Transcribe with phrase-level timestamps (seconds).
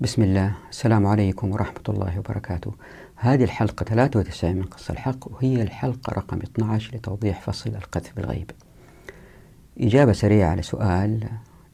[0.00, 0.52] بسم الله.
[0.70, 2.74] السلام عليكم ورحمة الله وبركاته.
[3.16, 8.50] هذه الحلقة 93 من قصة الحق وهي الحلقة رقم 12 لتوضيح فصل القذف بالغيب.
[9.80, 11.28] إجابة سريعة على سؤال.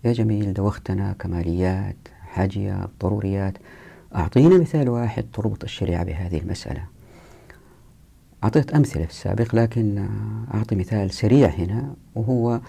[0.04, 3.58] يا جميل دوختنا كماليات حاجيات ضروريات.
[4.15, 6.85] أعطينا مثال واحد تربط الشريعة بهذه المسألة.
[8.45, 10.09] أعطيت أمثلة في السابق لكن
[10.54, 12.61] أعطي مثال سريع هنا وهو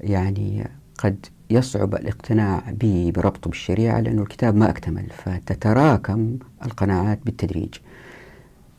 [0.00, 7.74] يعني قد يصعب الاقتناع به بربطه بالشريعة لأنه الكتاب ما أكتمل فتتراكم القناعات بالتدريج.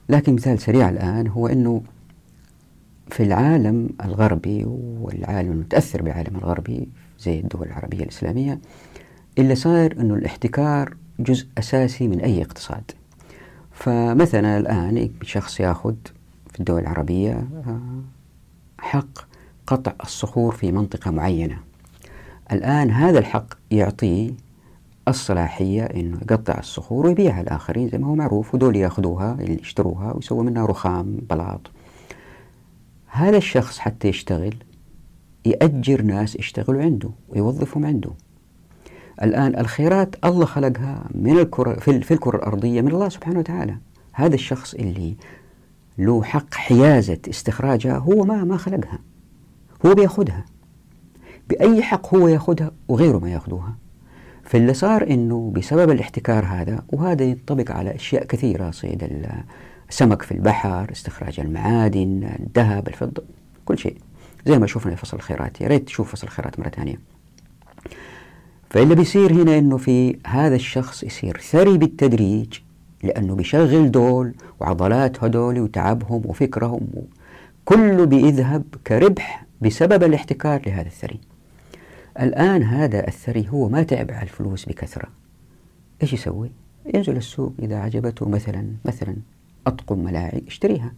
[0.10, 1.82] لكن مثال سريع الآن هو أنه
[3.10, 4.64] في العالم الغربي
[5.02, 8.60] والعالم المتأثر بالعالم الغربي زي الدول العربية الإسلامية
[9.38, 12.92] اللي صار أنه الاحتكار جزء أساسي من أي اقتصاد.
[13.72, 15.96] فمثلا الآن شخص يأخذ
[16.54, 18.02] في الدول العربية آه،
[18.78, 19.28] حق
[19.68, 21.58] قطع الصخور في منطقة معينة.
[22.52, 24.32] الآن هذا الحق يعطيه
[25.08, 30.44] الصلاحية أنه يقطع الصخور ويبيعها للآخرين زي ما هو معروف ودول يأخذوها اللي يشتروها ويسووا
[30.44, 31.72] منها رخام بلاط.
[33.08, 34.56] هذا الشخص حتى يشتغل
[35.46, 38.12] يأجر ناس يشتغلوا عنده ويوظفهم عنده.
[39.22, 43.78] الآن الخيرات الله خلقها من الكرة في الكرة الأرضية من الله سبحانه وتعالى.
[44.14, 45.16] هذا الشخص اللي
[45.98, 49.00] له حق حيازة استخراجها هو ما ما خلقها.
[49.86, 50.46] هو بيأخذها.
[51.50, 53.76] بأي حق هو ياخذها وغيره ما ياخذوها
[54.44, 59.28] فاللي صار إنه بسبب الاحتكار هذا وهذا ينطبق على أشياء كثيرة صيد
[59.90, 63.24] السمك في البحر، استخراج المعادن، الذهب، الفضة،
[63.66, 63.98] كل شيء.
[64.46, 67.00] زي ما شفنا في فصل الخيرات، يا ريت تشوف فصل الخيرات مرة ثانية.
[68.70, 72.54] فاللي بيصير هنا إنه في هذا الشخص يصير ثري بالتدريج
[73.04, 76.88] لأنه بيشغل دول وعضلات هدول وتعبهم وفكرهم
[77.66, 81.20] كله بيذهب كربح بسبب الاحتكار لهذا الثري.
[82.20, 85.08] الآن هذا الثري هو ما تعب على الفلوس بكثرة.
[86.04, 86.52] إيش يسوي؟
[86.94, 89.16] ينزل السوق إذا عجبته مثلا مثلا
[89.68, 90.94] أطقم ملاعق اشتريها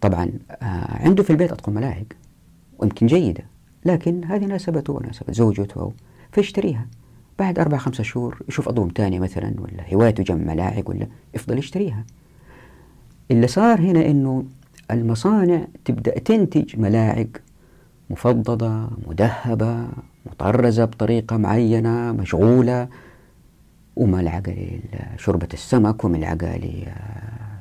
[0.00, 2.04] طبعا آه عنده في البيت أطقم ملاعق
[2.78, 3.44] ويمكن جيدة
[3.84, 5.92] لكن هذه ناسبته وناسبت زوجته
[6.32, 6.86] فيشتريها.
[7.38, 12.04] بعد أربع خمسة شهور يشوف أطقم ثانية مثلا ولا هوايته جمع ملاعق ولا يفضل يشتريها.
[13.30, 14.44] اللي صار هنا إنه
[14.90, 17.28] المصانع تبدأ تنتج ملاعق
[18.10, 19.88] مفضضة مدهبة
[20.26, 22.88] مطرزة بطريقة معينة مشغولة.
[23.96, 24.80] وملعقة
[25.14, 26.60] لشربة السمك وملعقة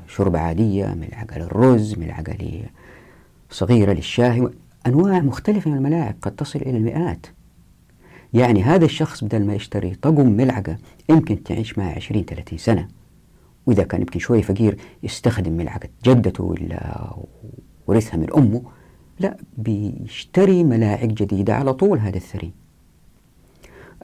[0.07, 2.63] لشربة عادية ملعقة للرز ملعقة
[3.49, 4.49] صغيرة للشاي
[4.87, 7.25] أنواع مختلفة من الملاعق قد تصل إلى المئات.
[8.33, 10.77] يعني هذا الشخص بدل ما يشتري طقم ملعقة
[11.09, 12.87] يمكن تعيش معه 20 30 سنة.
[13.65, 17.13] وإذا كان يمكن شوي فقير يستخدم ملعقة جدته ولا
[17.87, 18.61] ورثها من أمه.
[19.21, 22.51] لا بيشتري ملاعق جديدة على طول هذا الثري.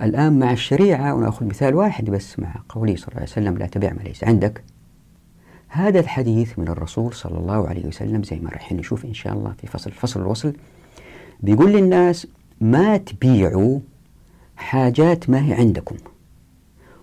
[0.01, 3.94] الآن مع الشريعة ونأخذ مثال واحد بس مع قوله صلى الله عليه وسلم لا تبيع
[3.94, 4.63] ما ليس عندك.
[5.67, 9.53] هذا الحديث من الرسول صلى الله عليه وسلم زي ما راح نشوف إن شاء الله
[9.61, 10.53] في فصل فصل الوصل.
[11.39, 12.28] بيقول للناس
[12.61, 13.79] ما تبيعوا
[14.55, 15.95] حاجات ما هي عندكم.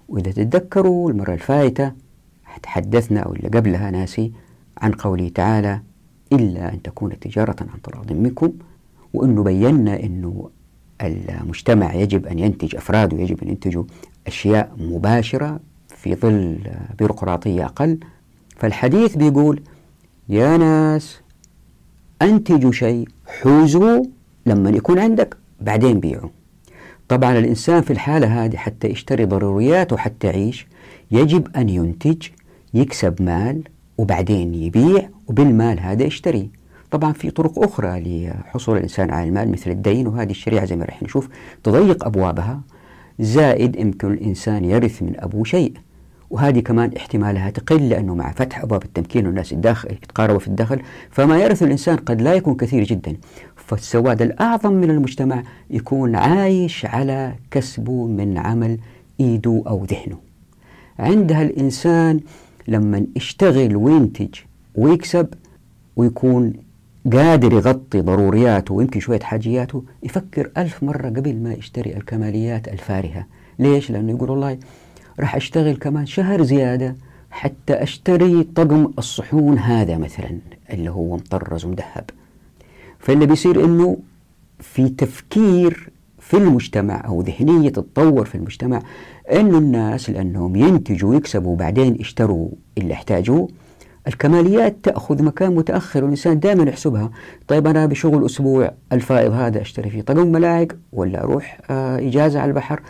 [0.09, 1.93] وإذا تتذكروا المرة الفائتة
[2.63, 4.33] تحدثنا أو اللي قبلها ناسي
[4.79, 5.81] عن قوله تعالى
[6.33, 8.53] إلا أن تكون تجارة عن تراض منكم
[9.15, 10.51] وأنه بينا أنه
[11.03, 13.85] المجتمع يجب أن ينتج أفراده يجب أن ينتجوا
[14.27, 16.59] أشياء مباشرة في ظل
[16.99, 17.99] بيروقراطية أقل.
[18.57, 19.61] فالحديث بيقول
[20.29, 21.21] يا ناس
[22.23, 24.05] أنتجوا شيء حوزوا
[24.47, 26.31] لما يكون عندك بعدين بيعوا.
[27.09, 30.67] طبعا الإنسان في الحالة هذه حتى يشتري ضروريات وحتى يعيش
[31.11, 32.27] يجب أن ينتج
[32.75, 33.63] يكسب مال
[33.99, 36.51] وبعدين يبيع وبالمال هذا يشتري.
[36.91, 41.03] طبعا في طرق أخرى لحصول الإنسان على المال مثل الدين وهذه الشريعة زي ما رح
[41.03, 41.29] نشوف
[41.63, 42.61] تضيق أبوابها.
[43.19, 45.73] زائد يمكن الإنسان يرث من أبوه شيء
[46.31, 50.81] وهذه كمان احتمالها تقل لأنه مع فتح أبواب التمكين والناس يتقاربوا في الدخل
[51.11, 53.17] فما يرث الإنسان قد لا يكون كثير جدا.
[53.57, 58.79] فالسواد الأعظم من المجتمع يكون عايش على كسبه من عمل
[59.21, 60.19] إيده أو ذهنه.
[60.99, 62.21] عندها الإنسان
[62.69, 64.35] لما يشتغل وينتج
[64.75, 65.29] ويكسب
[65.97, 66.53] ويكون
[67.13, 73.27] قادر يغطي ضرورياته ويمكن شوية حاجياته يفكر ألف مرة قبل ما يشتري الكماليات الفارهة
[73.59, 74.59] ليش؟ لأنه يقول والله
[75.21, 76.97] راح أشتغل كمان شهر زيادة
[77.31, 80.39] حتى أشتري طقم الصحون هذا مثلا
[80.71, 82.11] اللي هو مطرز ومذهب
[82.99, 83.97] فاللي بيصير أنه
[84.61, 88.83] في تفكير في المجتمع أو ذهنية تتطور في المجتمع
[89.33, 92.49] أنه الناس لأنهم ينتجوا ويكسبوا وبعدين يشتروا
[92.79, 93.49] اللي احتاجوه
[94.09, 97.11] الكماليات تأخذ مكان متأخر والإنسان دائما يحسبها.
[97.49, 102.49] طيب أنا بشغل أسبوع الفائض هذا أشتري فيه طقم ملاعق ولا أروح آه إجازة على
[102.49, 102.81] البحر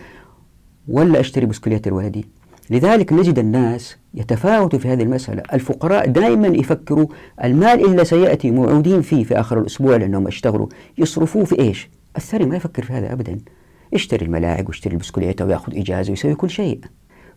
[0.89, 2.25] ولا أشتري بسكليت لولدي.
[2.71, 5.43] لذلك نجد الناس يتفاوتوا في هذه المسألة.
[5.53, 7.07] الفقراء دائما يفكروا
[7.45, 10.67] المال اللي سيأتي موعودين فيه في آخر الأسبوع لأنهم اشتغلوا
[10.99, 13.39] يصرفوه في إيش؟ الثري ما يفكر في هذا أبدا.
[13.93, 16.81] يشتري الملاعق ويشتري البسكليت ويأخذ إجازة ويسوي كل شيء.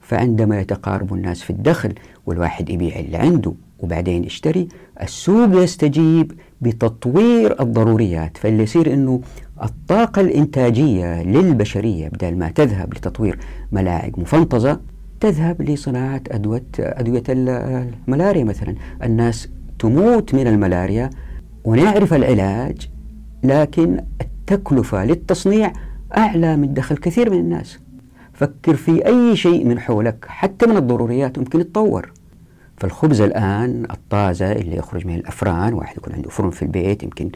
[0.07, 1.94] فعندما يتقارب الناس في الدخل
[2.25, 4.68] والواحد يبيع اللي عنده وبعدين يشتري
[5.01, 6.31] السوق يستجيب
[6.62, 8.38] بتطوير الضروريات.
[8.38, 9.21] فاللي يصير إنه
[9.63, 13.39] الطاقة الإنتاجية للبشرية بدل ما تذهب لتطوير
[13.71, 14.80] ملاعق مفنطزة
[15.19, 18.75] تذهب لصناعة أدوية أدوية الملاريا مثلا.
[19.03, 19.50] الناس
[19.80, 21.10] تموت من الملاريا
[21.63, 22.89] ونعرف العلاج
[23.44, 25.74] لكن التكلفة للتصنيع
[26.18, 27.80] أعلى من دخل كثير من الناس.
[28.38, 32.12] فكر في أي شيء من حولك حتى من الضروريات ممكن يتطور
[32.78, 37.31] فالخبز الآن الطازة اللي يخرج من الأفران واحد يكون عنده فرن في البيت يمكن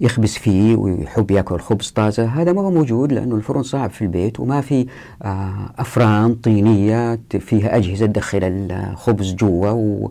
[0.00, 2.24] يخبز فيه ويحب يأكل خبز طازة.
[2.24, 4.86] هذا ما هو موجود لأنه الفرن صعب في البيت وما في
[5.22, 10.08] آه، أفران طينية فيها أجهزة تدخل الخبز جوا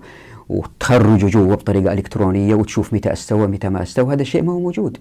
[0.50, 4.14] وتخرجه جوا بطريقة إلكترونية وتشوف متى استوى متى ما استوى.
[4.14, 4.98] هذا الشيء ما هو موجود.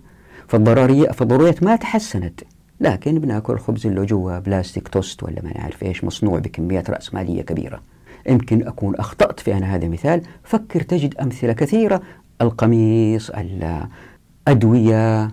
[0.49, 2.41] فالضروريات ما تحسنت.
[2.81, 7.81] لكن بناكل خبز اللي جوا بلاستيك توست ولا ما نعرف إيش مصنوع بكميات رأسمالية كبيرة.
[8.29, 10.23] يمكن أكون أخطأت في أنا هذا المثال.
[10.43, 12.03] فكر تجد أمثلة كثيرة.
[12.41, 13.31] القميص
[14.49, 15.31] الأدوية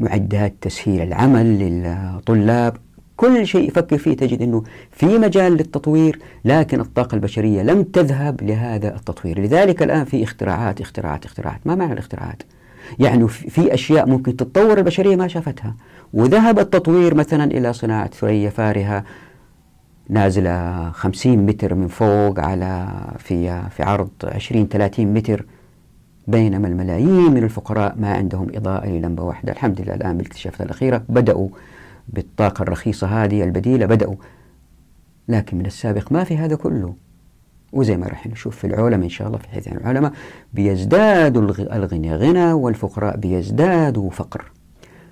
[0.00, 2.76] معدات تسهيل العمل للطلاب.
[3.16, 4.16] كل شيء فكر فيه.
[4.16, 9.40] تجد أنه في مجال للتطوير لكن الطاقة البشرية لم تذهب لهذا التطوير.
[9.40, 11.66] لذلك الآن في اختراعات اختراعات اختراعات.
[11.66, 12.42] ما معنى الاختراعات؟
[12.98, 15.74] يعني في أشياء ممكن تتطور البشرية ما شافتها.
[16.14, 19.04] وذهب التطوير مثلا إلى صناعة ثريا فارهة
[20.08, 25.46] نازلة 50 متر من فوق على في في عرض 20 30 متر
[26.28, 29.52] بينما الملايين من الفقراء ما عندهم إضاءة للمبة واحدة.
[29.52, 31.48] الحمد لله الآن بالاكتشافات الأخيرة بدأوا
[32.08, 34.14] بالطاقة الرخيصة هذه البديلة بدأوا.
[35.28, 36.94] لكن من السابق ما في هذا كله.
[37.72, 40.12] وزي ما راح نشوف في العلماء إن شاء الله في حيث العلماء
[40.54, 44.50] بيزدادوا الغنى غنى والفقراء بيزدادوا فقر.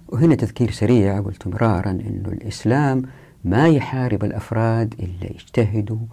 [0.08, 3.02] وهنا تذكير سريع قلت مرارا أنه الإسلام
[3.44, 6.06] ما يحارب الأفراد إلا يجتهدوا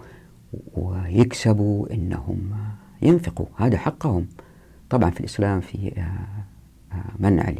[0.74, 2.50] ويكسبوا أنهم
[3.02, 4.26] ينفقوا هذا حقهم.
[4.90, 6.00] طبعا في الإسلام في آه،
[6.96, 7.52] آه، منع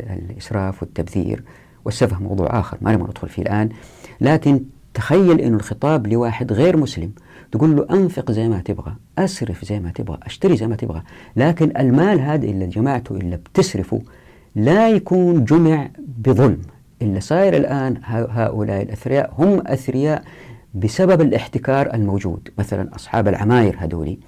[0.00, 1.44] الإسراف والتبذير
[1.84, 3.68] والسفه موضوع آخر ما نبغى ندخل فيه الآن.
[4.20, 4.60] لكن
[4.94, 7.12] تخيل أن الخطاب لواحد غير مسلم
[7.52, 11.02] تقول له أنفق زي ما تبغى أسرف زي ما تبغى أشتري زي ما تبغى
[11.36, 14.00] لكن المال هذا اللي جمعته إلا بتسرفه
[14.54, 16.60] لا يكون جمع بظلم.
[17.02, 20.24] اللي صاير الآن هؤلاء الأثرياء هم أثرياء
[20.74, 22.48] بسبب الاحتكار الموجود.
[22.58, 24.18] مثلا أصحاب العماير هذولي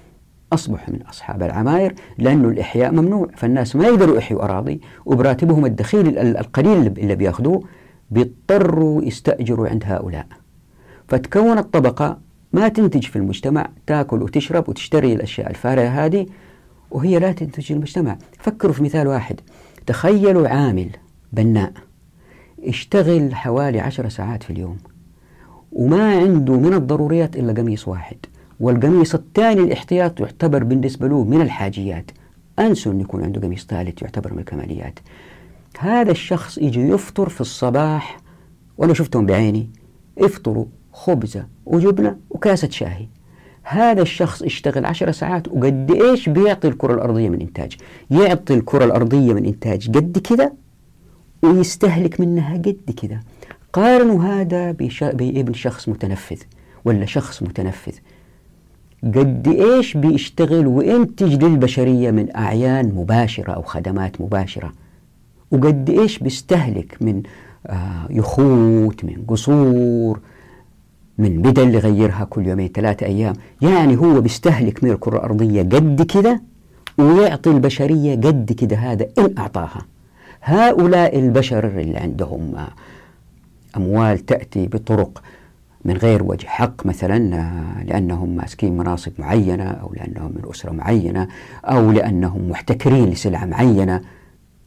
[0.53, 6.87] أصبحوا من أصحاب العماير لأنه الإحياء ممنوع فالناس ما يقدروا يحيوا أراضي وبراتبهم الدخيل القليل
[6.87, 7.63] اللي بيأخذوه
[8.11, 10.25] بيضطروا يستأجروا عند هؤلاء.
[11.07, 12.17] فتكون الطبقة
[12.53, 16.25] ما تنتج في المجتمع تاكل وتشرب وتشتري الأشياء الفارغة هذه
[16.91, 18.17] وهي لا تنتج المجتمع.
[18.39, 19.41] فكروا في مثال واحد.
[19.87, 20.89] تخيلوا عامل
[21.33, 21.73] بناء.
[22.63, 24.77] يشتغل حوالي عشر ساعات في اليوم.
[25.71, 28.17] وما عنده من الضروريات إلا قميص واحد.
[28.59, 32.11] والقميص الثاني الاحتياط يعتبر بالنسبة له من الحاجيات.
[32.59, 34.99] أنسوا أن يكون عنده قميص ثالث يعتبر من الكماليات.
[35.79, 38.17] هذا الشخص يجي يفطر في الصباح
[38.77, 39.69] وأنا شفتهم بعيني
[40.17, 43.07] يفطروا خبزة وجبنة وكاسة شاهي.
[43.69, 47.75] هذا الشخص اشتغل عشر ساعات وقد إيش بيعطي الكرة الأرضية من إنتاج؟
[48.11, 50.51] يعطي الكرة الأرضية من إنتاج قد كذا
[51.43, 53.19] ويستهلك منها قد كذا.
[53.73, 56.37] قارنوا هذا بابن شخص متنفذ
[56.85, 57.93] ولا شخص متنفذ.
[59.03, 64.73] قد إيش بيشتغل وينتج للبشرية من أعيان مباشرة أو خدمات مباشرة.
[65.51, 67.23] وقد إيش بيستهلك من
[67.67, 70.19] آه يخوت من قصور
[71.17, 73.33] من بدل يغيرها كل يومين ثلاثة أيام.
[73.61, 76.39] يعني هو بيستهلك من الكرة الأرضية قد كذا
[76.97, 79.85] ويعطي البشرية قد كذا هذا إن أعطاها.
[80.41, 82.55] هؤلاء البشر اللي عندهم
[83.77, 85.21] أموال تأتي بطرق
[85.85, 87.19] من غير وجه حق مثلا
[87.85, 91.27] لأنهم ماسكين مناصب معينة أو لأنهم من أسرة معينة
[91.65, 94.01] أو لأنهم محتكرين لسلعة معينة.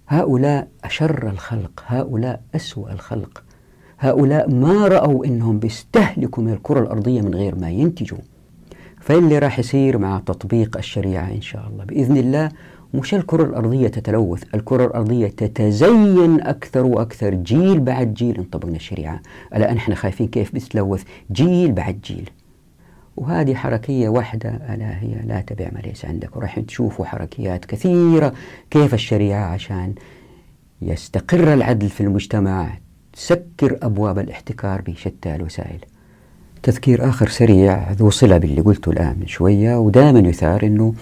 [0.08, 3.42] هؤلاء أشر الخلق هؤلاء أسوأ الخلق.
[4.00, 8.18] هؤلاء ما رأوا أنهم بيستهلكوا من الكرة الأرضية من غير ما ينتجوا.
[9.00, 12.48] فاللي راح يصير مع تطبيق الشريعة إن شاء الله بإذن الله
[12.94, 18.36] مش الكرة الأرضية تتلوث الكرة الأرضية تتزين أكثر وأكثر جيل بعد جيل.
[18.38, 19.20] إن طبقنا الشريعة.
[19.54, 21.02] الآن إحنا خايفين كيف بتتلوث
[21.32, 22.30] جيل بعد جيل.
[23.16, 26.36] وهذه حركية واحدة ألا هي لا تبع ما ليس عندك.
[26.36, 28.32] وراح تشوفوا حركيات كثيرة
[28.70, 29.94] كيف الشريعة عشان
[30.82, 32.70] يستقر العدل في المجتمع
[33.14, 35.78] وتسكر أبواب الاحتكار بشتى الوسائل
[36.62, 40.94] تذكير آخر سريع ذو صلة باللي قلته الآن من شوية ودائما يثار أنه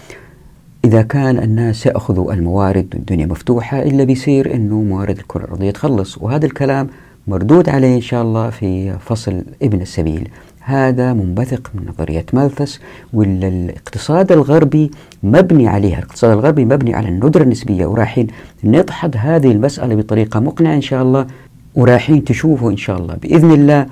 [0.85, 6.19] إذا كان الناس يأخذوا الموارد والدنيا مفتوحة إلا بيصير أنه موارد الكرة الأرضية تخلص.
[6.19, 6.89] وهذا الكلام
[7.27, 10.29] مردود عليه إن شاء الله في فصل ابن السبيل.
[10.61, 12.81] هذا منبثق من نظرية مالثس
[13.13, 14.91] والاقتصاد الغربي
[15.23, 15.99] مبني عليها.
[15.99, 18.27] الاقتصاد الغربي مبني على الندرة النسبية وراحين
[18.65, 21.27] نضحض هذه المسألة بطريقة مقنعة إن شاء الله.
[21.75, 23.15] وراحين تشوفوا إن شاء الله.
[23.15, 23.87] بإذن الله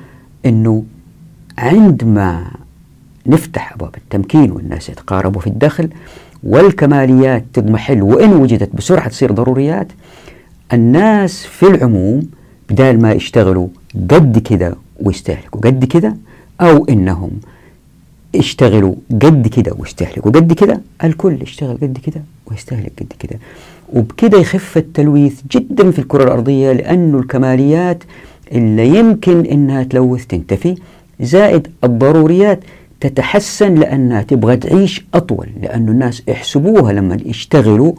[0.46, 0.84] أنه
[1.58, 2.50] عندما
[3.26, 5.88] نفتح أبواب التمكين والناس يتقاربوا في الدخل
[6.42, 9.88] والكماليات تضمحل وإن وجدت بسرعة تصير ضروريات
[10.72, 12.28] الناس في العموم
[12.70, 13.68] بدال ما يشتغلوا
[14.10, 16.16] قد كذا ويستهلكوا قد كذا
[16.60, 17.30] أو إنهم
[18.34, 23.38] يشتغلوا قد كذا ويستهلكوا قد كذا الكل يشتغل قد كذا ويستهلك قد كذا.
[23.92, 28.04] وبكذا يخف التلويث جدا في الكرة الأرضية لأنه الكماليات
[28.52, 30.74] اللي يمكن إنها تلوث تنتفي
[31.20, 32.60] زائد الضروريات
[33.00, 37.92] تتحسن لأنها تبغى تعيش أطول لأنه الناس يحسبوها لما يشتغلوا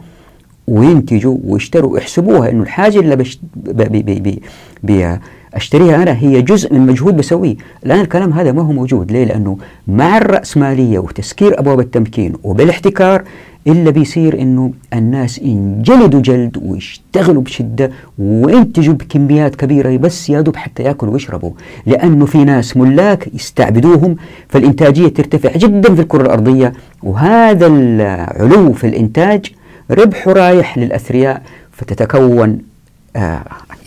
[0.68, 4.42] وينتجوا ويشتروا يحسبوها إنه الحاجة اللي بش بي بي بي
[4.82, 5.18] بي
[5.54, 9.58] أشتريها أنا هي جزء من مجهود بسويه، الآن الكلام هذا ما هو موجود، ليه؟ لأنه
[9.88, 13.22] مع الرأسمالية وتسكير أبواب التمكين وبالاحتكار
[13.66, 20.82] إلا بيصير إنه الناس ينجلدوا جلد ويشتغلوا بشدة وينتجوا بكميات كبيرة بس يا دوب حتى
[20.82, 21.50] يأكلوا ويشربوا،
[21.86, 24.16] لأنه في ناس ملاك يستعبدوهم
[24.48, 29.46] فالإنتاجية ترتفع جدا في الكرة الأرضية وهذا العلو في الإنتاج
[29.90, 32.58] ربحه رايح للأثرياء فتتكون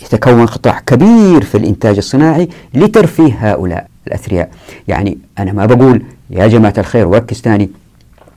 [0.02, 4.52] يتكون قطاع كبير في الإنتاج الصناعي لترفيه هؤلاء الأثرياء.
[4.88, 7.70] يعني أنا ما بقول يا جماعة الخير وركز ثاني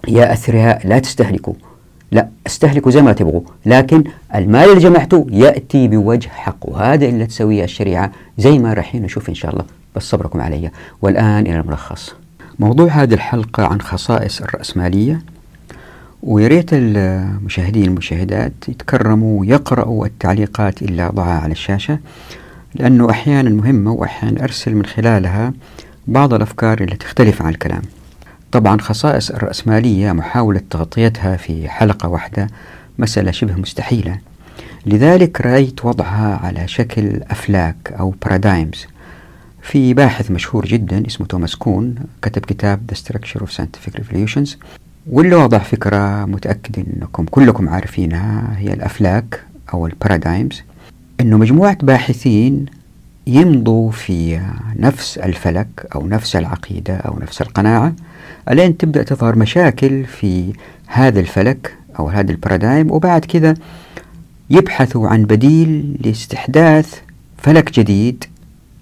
[0.09, 1.55] يا أثرياء لا تستهلكوا.
[2.13, 7.65] لا استهلكوا زي ما تبغوا لكن المال اللي جمعته يأتي بوجه حق وهذا اللي تسويه
[7.65, 9.65] الشريعة زي ما رايحين نشوف إن شاء الله.
[9.97, 10.71] بس صبركم علي.
[11.03, 12.15] والآن إلى الملخص.
[12.59, 15.23] موضوع هذه الحلقة عن خصائص الرأسمالية.
[16.27, 21.99] ويا ريت المشاهدين المشاهدات يتكرموا ويقرأوا التعليقات اللي أضعها على الشاشة
[22.75, 25.53] لأنه أحيانا مهمة وأحيانا أرسل من خلالها
[26.07, 27.83] بعض الأفكار اللي تختلف عن الكلام.
[28.53, 32.47] طبعا خصائص الرأسمالية محاولة تغطيتها في حلقة واحدة
[32.99, 34.19] مسألة شبه مستحيلة.
[34.87, 38.87] لذلك رأيت وضعها على شكل أفلاك أو بارادايمز
[39.63, 44.57] في باحث مشهور جدا اسمه توماس كون كتب كتاب The Structure of Scientific Revolutions.
[45.11, 49.45] واللي وضع فكرة متأكد أنكم كلكم عارفينها هي الأفلاك
[49.75, 50.63] أو البارادايمز
[51.21, 52.67] أنه مجموعة باحثين
[53.27, 54.41] يمضوا في
[54.77, 57.93] نفس الفلك أو نفس العقيدة أو نفس القناعة
[58.51, 60.53] ألين تبدأ تظهر مشاكل في
[60.87, 63.55] هذا الفلك أو هذا البارادايم وبعد كذا
[64.51, 67.01] يبحثوا عن بديل لاستحداث
[67.39, 68.25] فلك جديد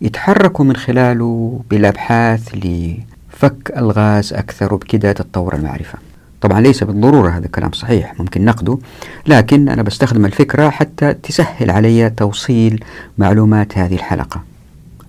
[0.01, 6.12] يتحركوا من خلاله بالأبحاث لفك الغاز أكثر وبكذا تتطور المعرفة.
[6.43, 8.79] طبعا ليس بالضرورة هذا الكلام صحيح ممكن نقده
[9.27, 12.85] لكن أنا بستخدم الفكرة حتى تسهل علي توصيل
[13.19, 14.43] معلومات هذه الحلقة.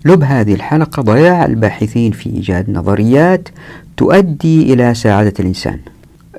[0.06, 3.50] لب هذه الحلقة ضياع الباحثين في إيجاد نظريات
[3.98, 5.80] تؤدي إلى سعادة الإنسان.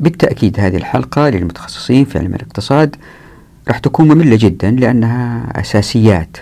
[0.00, 2.96] بالتأكيد هذه الحلقة للمتخصصين في علم الاقتصاد
[3.68, 6.36] راح تكون مملة جدا لأنها أساسيات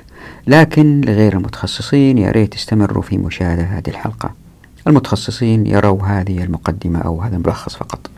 [0.46, 4.30] لكن لغير المتخصصين يا ريت استمروا في مشاهدة هذه الحلقة.
[4.86, 8.10] المتخصصين يروا هذه المقدمة أو هذا الملخص فقط.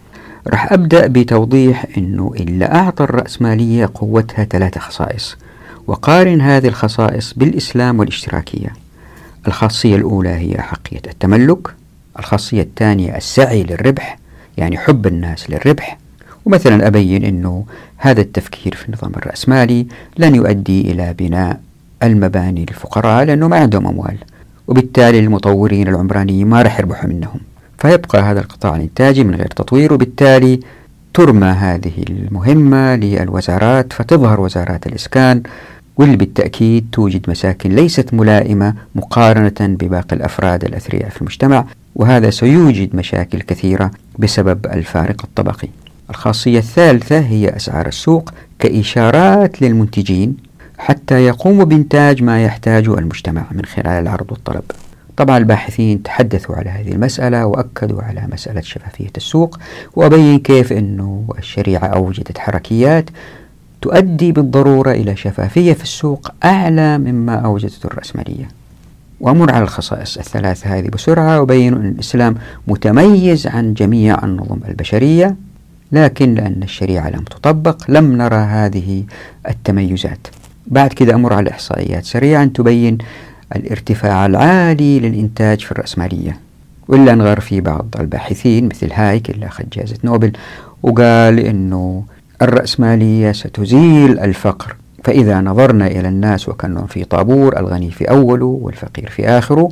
[0.46, 5.36] راح أبدأ بتوضيح أنه اللي أعطى الرأسمالية قوتها ثلاثة خصائص
[5.86, 8.72] وقارن هذه الخصائص بالإسلام والإشتراكية.
[9.46, 11.74] الخاصية الأولى هي أحقية التملك
[12.18, 14.18] الخاصية الثانية السعي للربح
[14.56, 15.98] يعني حب الناس للربح.
[16.44, 17.64] ومثلا أبين أنه
[17.96, 19.86] هذا التفكير في النظام الرأسمالي
[20.18, 21.60] لن يؤدي إلى بناء
[22.02, 24.16] المباني للفقراء لأنه ما عندهم أموال
[24.68, 27.40] وبالتالي المطورين العمرانيين ما راح يربحوا منهم.
[27.78, 30.60] فيبقى هذا القطاع الإنتاجي من غير تطوير وبالتالي
[31.14, 35.42] ترمى هذه المهمة للوزارات فتظهر وزارات الإسكان
[35.96, 41.64] واللي بالتأكيد توجد مساكن ليست ملائمة مقارنة بباقي الأفراد الأثرياء في المجتمع
[41.94, 45.68] وهذا سيوجد مشاكل كثيرة بسبب الفارق الطبقي.
[46.10, 50.36] الخاصية الثالثة هي أسعار السوق كإشارات للمنتجين
[50.78, 54.62] حتى يقوموا بإنتاج ما يحتاجه المجتمع من خلال العرض والطلب
[55.16, 59.58] طبعا الباحثين تحدثوا على هذه المسألة وأكدوا على مسألة شفافية السوق
[59.96, 63.10] وأبين كيف أنه الشريعة أوجدت حركيات
[63.82, 68.48] تؤدي بالضرورة إلى شفافية في السوق أعلى مما أوجدته الرأسمالية.
[69.20, 72.34] وأمر على الخصائص الثلاث هذه بسرعة وبين أن الإسلام
[72.68, 75.36] متميز عن جميع النظم البشرية
[75.92, 79.04] لكن لأن الشريعة لم تطبق لم نرى هذه
[79.48, 80.26] التميزات.
[80.66, 82.98] بعد كده أمر على الإحصائيات سريعا تبين
[83.56, 86.38] الارتفاع العالي للإنتاج في الرأسمالية.
[86.88, 90.32] وإلا نغر في بعض الباحثين مثل هايك اللي أخذ جائزة نوبل
[90.82, 92.04] وقال إنه
[92.42, 94.76] الرأسمالية ستزيل الفقر.
[95.04, 99.68] فإذا نظرنا إلى الناس وكأنهم في طابور الغني في أوله والفقير في آخره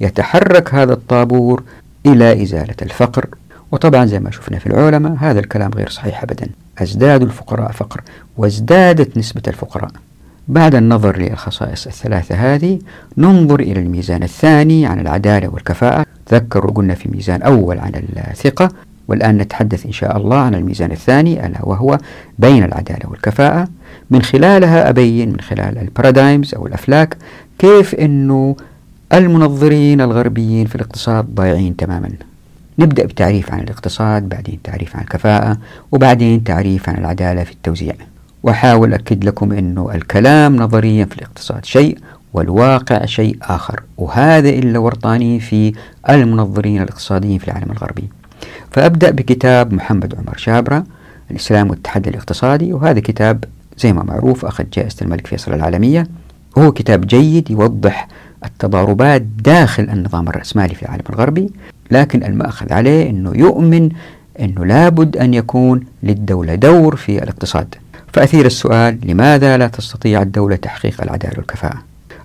[0.00, 1.62] يتحرك هذا الطابور
[2.06, 3.26] إلى إزالة الفقر.
[3.72, 6.48] وطبعا زي ما شفنا في العلماء هذا الكلام غير صحيح أبدا.
[6.78, 8.00] أزداد الفقراء فقر
[8.36, 9.90] وازدادت نسبة الفقراء.
[10.48, 12.78] بعد النظر للخصائص الثلاثة هذه
[13.16, 16.06] ننظر إلى الميزان الثاني عن العدالة والكفاءة.
[16.26, 17.92] تذكروا قلنا في ميزان أول عن
[18.30, 18.68] الثقة
[19.08, 21.98] والآن نتحدث إن شاء الله عن الميزان الثاني ألا وهو
[22.38, 23.68] بين العدالة والكفاءة.
[24.10, 27.16] من خلالها أبين من خلال البارادايمز أو الأفلاك
[27.58, 28.56] كيف أنه
[29.12, 32.10] المنظرين الغربيين في الاقتصاد ضايعين تماما.
[32.78, 35.58] نبدأ بتعريف عن الاقتصاد بعدين تعريف عن الكفاءة
[35.92, 37.94] وبعدين تعريف عن العدالة في التوزيع.
[38.42, 41.98] وأحاول أكد لكم أنه الكلام نظريا في الاقتصاد شيء
[42.32, 45.72] والواقع شيء آخر وهذا إلا ورطاني في
[46.10, 48.08] المنظرين الاقتصاديين في العالم الغربي.
[48.70, 50.84] فأبدأ بكتاب محمد عمر شابرة
[51.30, 53.44] الإسلام والتحدي الاقتصادي وهذا كتاب
[53.78, 56.06] زي ما معروف أخذ جائزة الملك فيصل العالمية.
[56.56, 58.08] وهو كتاب جيد يوضح
[58.44, 61.50] التضاربات داخل النظام الرأسمالي في العالم الغربي
[61.90, 63.88] لكن المأخذ عليه أنه يؤمن
[64.40, 67.74] أنه لابد أن يكون للدولة دور في الاقتصاد.
[68.12, 71.82] فأثير السؤال لماذا لا تستطيع الدولة تحقيق العدالة والكفاءة؟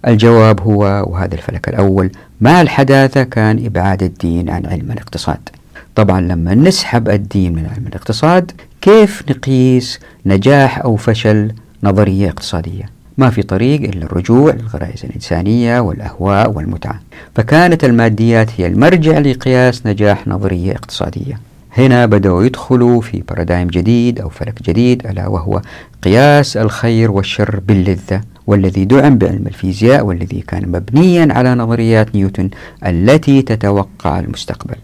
[0.08, 2.12] الجواب هو وهذا الفلك الأول
[2.42, 5.50] مع الحداثة كان إبعاد الدين عن علم الاقتصاد؟
[5.96, 11.52] طبعا لما نسحب الدين من علم الاقتصاد كيف نقيس نجاح أو فشل
[11.84, 17.00] نظرية اقتصادية؟ ما في طريق إلا الرجوع للغرائز الإنسانية والأهواء والمتعة.
[17.36, 21.40] فكانت الماديات هي المرجع لقياس نجاح نظرية اقتصادية.
[21.78, 25.62] هنا بدأوا يدخلوا في بارادايم جديد أو فلك جديد ألا وهو
[26.04, 32.50] قياس الخير والشر باللذة والذي دعم بعلم الفيزياء والذي كان مبنيا على نظريات نيوتن
[32.86, 34.76] التي تتوقع المستقبل.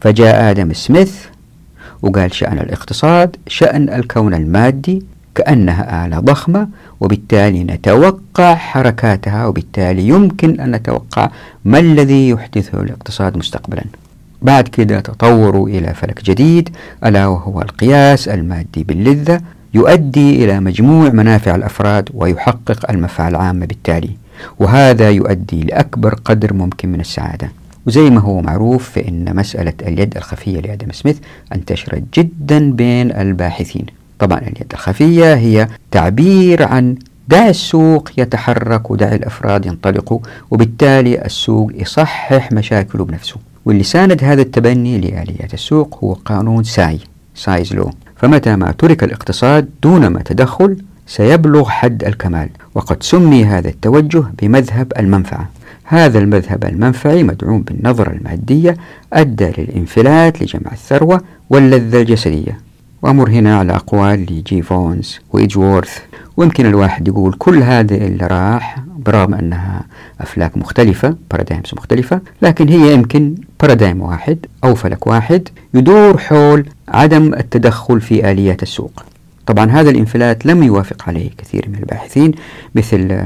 [0.00, 1.14] فجاء آدم سميث
[2.02, 5.02] وقال شأن الاقتصاد شأن الكون المادي
[5.34, 6.68] كأنها آلة ضخمة
[7.00, 11.30] وبالتالي نتوقع حركاتها وبالتالي يمكن أن نتوقع
[11.64, 13.84] ما الذي يحدثه الاقتصاد مستقبلا.
[14.44, 16.68] بعد كده تطوروا إلى فلك جديد
[17.04, 19.40] ألا وهو القياس المادي باللذة
[19.74, 24.10] يؤدي إلى مجموع منافع الأفراد ويحقق المنفعة العامة بالتالي
[24.58, 27.50] وهذا يؤدي لأكبر قدر ممكن من السعادة.
[27.86, 31.18] وزي ما هو معروف فإن مسألة اليد الخفية لآدم سميث
[31.54, 33.86] أنتشرت جدا بين الباحثين.
[34.18, 36.96] طبعا اليد الخفية هي تعبير عن
[37.28, 40.18] دع السوق يتحرك ودع الأفراد ينطلقوا
[40.50, 43.36] وبالتالي السوق يصحح مشاكله بنفسه.
[43.64, 46.98] واللي ساند هذا التبني لآليات السوق هو قانون ساي
[47.34, 47.90] Say's Law.
[48.16, 52.48] فمتى ما ترك الاقتصاد دون ما تدخل سيبلغ حد الكمال.
[52.74, 55.48] وقد سمي هذا التوجه بمذهب المنفعة.
[55.84, 58.76] هذا المذهب المنفعي مدعوم بالنظرة المادية
[59.12, 62.58] أدى للانفلات لجمع الثروة واللذة الجسدية.
[63.02, 65.98] وأمر هنا على أقوال لجيفونز وإيدجوورث
[66.36, 69.84] ويمكن الواحد يقول كل هذا اللي راح برغم أنها
[70.20, 77.34] أفلاك مختلفة paradigms مختلفة لكن هي يمكن paradigm واحد أو فلك واحد يدور حول عدم
[77.34, 79.04] التدخل في آليات السوق.
[79.46, 82.32] طبعا هذا الانفلات لم يوافق عليه كثير من الباحثين
[82.74, 83.18] مثل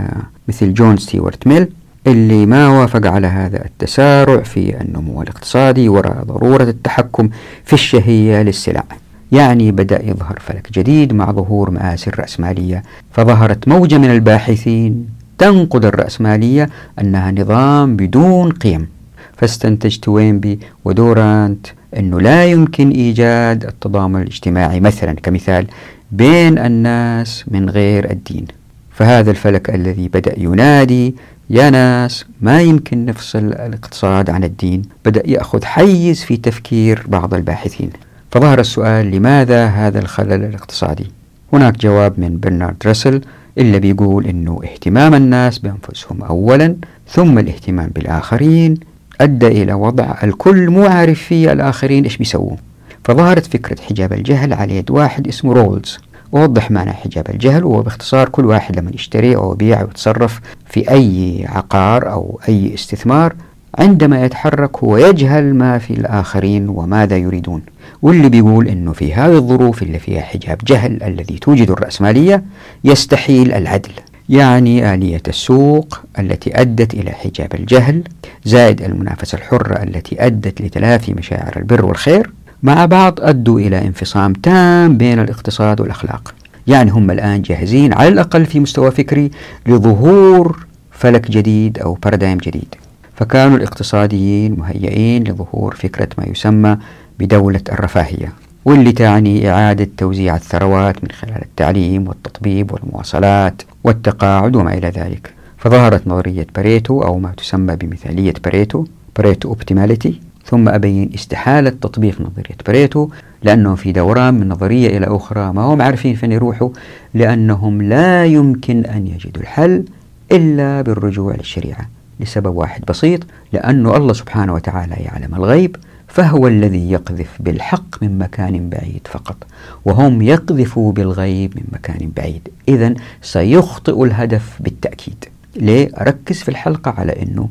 [0.48, 1.68] مثل جون ستيوارت ميل
[2.06, 7.28] اللي ما وافق على هذا التسارع في النمو الاقتصادي ورأى ضرورة التحكم
[7.64, 8.84] في الشهية للسلع.
[9.32, 15.06] يعني بدأ يظهر فلك جديد مع ظهور مآسي الرأسمالية فظهرت موجة من الباحثين
[15.38, 16.68] تنقد الرأسمالية
[17.00, 18.88] أنها نظام بدون قيم.
[19.36, 25.66] فاستنتجت وينبي ودورانت أنه لا يمكن إيجاد التضامن الاجتماعي مثلا كمثال
[26.12, 28.46] بين الناس من غير الدين.
[28.90, 31.14] فهذا الفلك الذي بدأ ينادي
[31.50, 37.90] يا ناس ما يمكن نفصل الاقتصاد عن الدين؟ بدأ يأخذ حيز في تفكير بعض الباحثين.
[38.30, 41.10] فظهر السؤال لماذا هذا الخلل الاقتصادي؟
[41.52, 43.20] هناك جواب من برنارد راسل
[43.58, 46.76] اللي بيقول إنه اهتمام الناس بأنفسهم اولا
[47.08, 48.74] ثم الاهتمام بالآخرين
[49.20, 52.56] أدى إلى وضع الكل مو عارف فيه الآخرين إيش بيسووا.
[53.04, 55.98] فظهرت فكرة حجاب الجهل على يد واحد اسمه رولز.
[56.32, 60.90] ووضح معنى حجاب الجهل وهو باختصار كل واحد لما يشتري أو يبيع أو يتصرف في
[60.90, 63.34] أي عقار أو أي استثمار
[63.78, 67.62] عندما يتحرك هو يجهل ما في الآخرين وماذا يريدون.
[68.02, 72.44] واللي بيقول أنه في هذه الظروف اللي فيها حجاب جهل الذي توجد الرأسمالية
[72.84, 73.90] يستحيل العدل.
[74.28, 78.02] يعني آلية السوق التي أدت إلى حجاب الجهل
[78.44, 82.30] زائد المنافسة الحرة التي أدت لتلافي مشاعر البر والخير
[82.62, 86.34] مع بعض أدوا إلى انفصام تام بين الاقتصاد والأخلاق.
[86.66, 89.30] يعني هم الآن جاهزين على الأقل في مستوى فكري
[89.66, 92.74] لظهور فلك جديد أو بارادايم جديد.
[93.18, 96.78] فكانوا الاقتصاديين مهيئين لظهور فكرة ما يسمى
[97.18, 98.32] بدولة الرفاهية
[98.64, 105.32] واللي تعني إعادة توزيع الثروات من خلال التعليم والتطبيب والمواصلات والتقاعد وما إلى ذلك.
[105.58, 108.84] فظهرت نظرية باريتو أو ما تسمى بمثالية باريتو
[109.16, 113.08] Pareto optimality ثم أبين استحالة تطبيق نظرية باريتو
[113.42, 116.70] لأنهم في دوران من نظرية إلى أخرى ما هم عارفين فين يروحوا
[117.14, 119.84] لأنهم لا يمكن أن يجدوا الحل
[120.32, 121.97] إلا بالرجوع للشريعة.
[122.20, 123.20] لسبب واحد بسيط
[123.52, 125.76] لأن الله سبحانه وتعالى يعلم الغيب
[126.08, 129.36] فهو الذي يقذف بالحق من مكان بعيد فقط
[129.84, 135.24] وهم يقذفوا بالغيب من مكان بعيد إذا سيخطئ الهدف بالتأكيد
[135.56, 137.48] ليه؟ أركز في الحلقة على أنه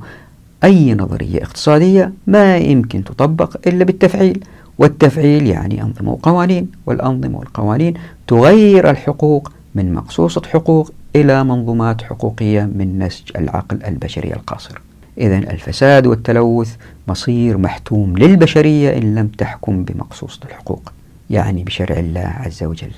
[0.63, 4.43] أي نظرية اقتصادية ما يمكن تطبق إلا بالتفعيل
[4.77, 7.93] والتفعيل يعني أنظمة وقوانين والأنظمة والقوانين
[8.27, 14.81] تغير الحقوق من مقصوصة حقوق إلى منظومات حقوقية من نسج العقل البشري القاصر.
[15.17, 16.75] إذا الفساد والتلوث
[17.07, 20.91] مصير محتوم للبشرية إن لم تحكم بمقصوصة الحقوق
[21.29, 22.91] يعني بشرع الله عز وجل.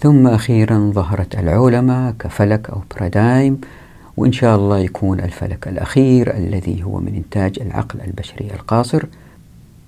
[0.00, 3.60] ثم أخيرا ظهرت العولمة كفلك أو برادايم
[4.16, 9.04] وإن شاء الله يكون الفلك الأخير الذي هو من إنتاج العقل البشري القاصر.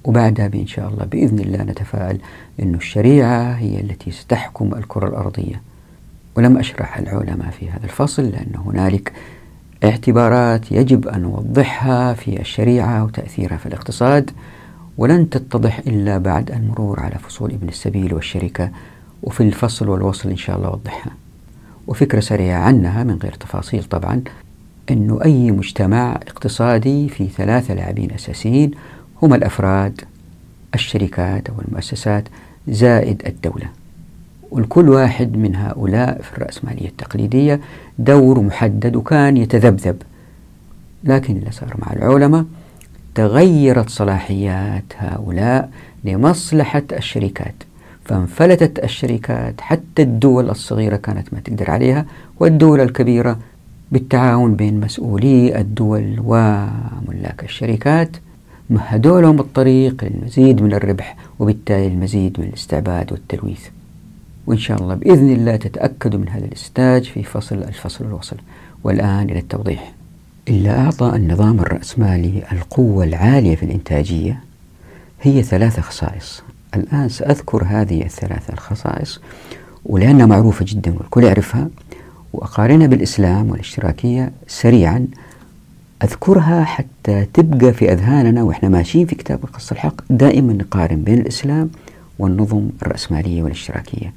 [0.05, 2.19] وبعدها بإن شاء الله بإذن الله نتفائل
[2.63, 5.61] أن الشريعة هي التي ستحكم الكرة الأرضية.
[6.37, 9.13] ولم أشرح العلماء في هذا الفصل لأن هنالك
[9.85, 14.31] اعتبارات يجب أن نوضحها في الشريعة وتأثيرها في الاقتصاد
[14.99, 18.71] ولن تتضح إلا بعد المرور على فصول ابن السبيل والشركة
[19.23, 21.13] وفي الفصل والوصل إن شاء الله أوضحها.
[21.87, 24.23] وفكرة سريعة عنها من غير تفاصيل طبعا
[24.91, 28.71] أنه أي مجتمع اقتصادي في ثلاثة لاعبين أساسيين
[29.23, 30.01] هم الأفراد
[30.75, 32.29] الشركات أو المؤسسات
[32.69, 33.69] زائد الدولة.
[34.51, 37.61] ولكل واحد من هؤلاء في الرأسمالية التقليدية
[37.99, 40.03] دور محدد وكان يتذبذب.
[41.05, 42.45] لكن اللي صار مع العلماء
[43.15, 45.71] تغيرت صلاحيات هؤلاء
[46.05, 47.55] لمصلحة الشركات.
[48.05, 52.07] فانفلتت الشركات حتى الدول الصغيرة كانت ما تقدر عليها
[52.41, 53.39] والدول الكبيرة
[53.93, 58.17] بالتعاون بين مسؤولي الدول وملاك الشركات.
[58.71, 63.69] مهدوا لهم الطريق للمزيد من الربح وبالتالي المزيد من الاستعباد والتلويث.
[64.47, 68.37] وإن شاء الله بإذن الله تتأكدوا من هذا الاستاج في فصل الفصل الوصل.
[68.85, 69.93] والآن إلى التوضيح.
[70.49, 74.41] إلا أعطى النظام الرأسمالي القوة العالية في الإنتاجية
[75.23, 76.43] هي ثلاثة خصائص.
[76.75, 79.21] الآن سأذكر هذه الثلاثة الخصائص
[79.85, 81.69] ولأنها معروفة جدا والكل يعرفها
[82.33, 85.07] وأقارنها بالإسلام والاشتراكية سريعا.
[86.05, 91.71] أذكرها حتى تبقى في أذهاننا وإحنا ماشيين في كتاب القصة الحق دائما نقارن بين الإسلام
[92.19, 94.13] والنظم الرأسمالية والاشتراكية.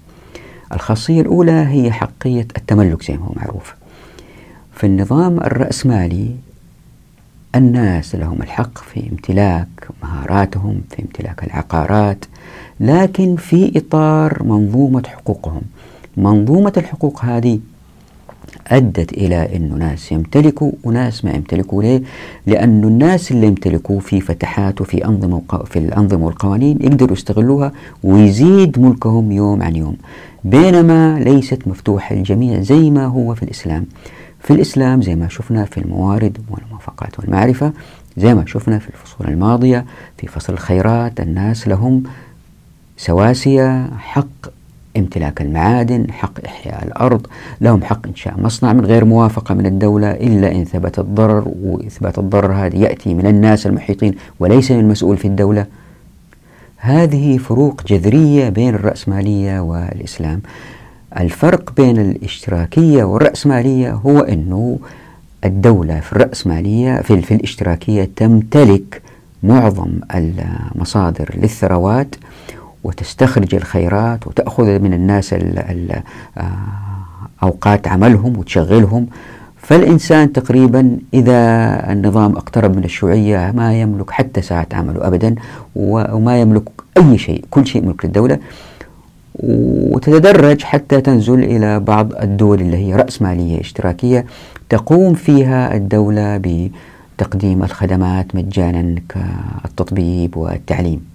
[0.73, 3.75] الخاصية الأولى هي حقية التملك زي ما هو معروف.
[4.73, 6.35] في النظام الرأسمالي
[7.55, 9.67] الناس لهم الحق في امتلاك
[10.03, 12.25] مهاراتهم في امتلاك العقارات
[12.79, 15.61] لكن في إطار منظومة حقوقهم.
[16.17, 17.59] منظومة الحقوق هذه
[18.67, 22.01] أدت إلى أنه ناس يمتلكوا وناس ما يمتلكوا ليه؟
[22.47, 27.71] لأن الناس اللي يمتلكوا في فتحات وفي أنظمة في الأنظمة والقوانين يقدروا يستغلوها
[28.03, 29.95] ويزيد ملكهم يوم عن يوم
[30.43, 33.85] بينما ليست مفتوحة للجميع زي ما هو في الإسلام
[34.39, 37.73] في الإسلام زي ما شفنا في الموارد والموافقات والمعرفة
[38.17, 39.85] زي ما شفنا في الفصول الماضية
[40.17, 42.03] في فصل الخيرات الناس لهم
[42.97, 44.25] سواسية حق
[44.99, 47.27] امتلاك المعادن حق إحياء الأرض.
[47.61, 52.53] لهم حق إنشاء مصنع من غير موافقة من الدولة إلا إن ثبت الضرر وإثبات الضرر
[52.53, 55.65] هذا يأتي من الناس المحيطين وليس من المسؤول في الدولة.
[56.77, 60.41] هذه فروق جذرية بين الرأسمالية والإسلام.
[61.19, 64.79] الفرق بين الاشتراكية والرأسمالية هو أنه
[65.45, 69.01] الدولة في الرأسمالية في, في الاشتراكية تمتلك
[69.43, 72.15] معظم المصادر للثروات
[72.83, 76.01] وتستخرج الخيرات وتأخذ من الناس ال ال
[77.43, 79.07] أوقات عملهم وتشغلهم.
[79.57, 81.41] فالإنسان تقريبا إذا
[81.91, 85.35] النظام اقترب من الشيوعية ما يملك حتى ساعة عمله أبدا
[85.75, 86.63] وما يملك
[86.97, 88.39] أي شيء كل شيء ملك للدولة.
[89.43, 94.25] وتتدرج حتى تنزل إلى بعض الدول اللي هي رأسمالية اشتراكية
[94.69, 96.41] تقوم فيها الدولة
[97.17, 101.08] بتقديم الخدمات مجانا كالتطبيب والتعليم.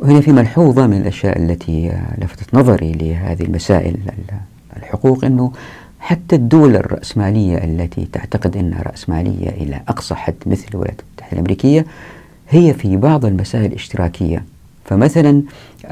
[0.00, 3.96] وهنا في ملحوظة من الأشياء التي لفتت نظري لهذه المسائل
[4.76, 5.52] الحقوق أنه
[6.00, 11.86] حتى الدول الرأسمالية التي تعتقد أنها رأسمالية إلى أقصى حد مثل الولايات المتحدة الأمريكية
[12.48, 14.44] هي في بعض المسائل اشتراكية.
[14.84, 15.42] فمثلا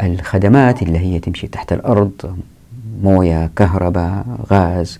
[0.02, 2.36] الخدمات اللي هي تمشي تحت الأرض
[3.02, 4.98] موية كهرباء غاز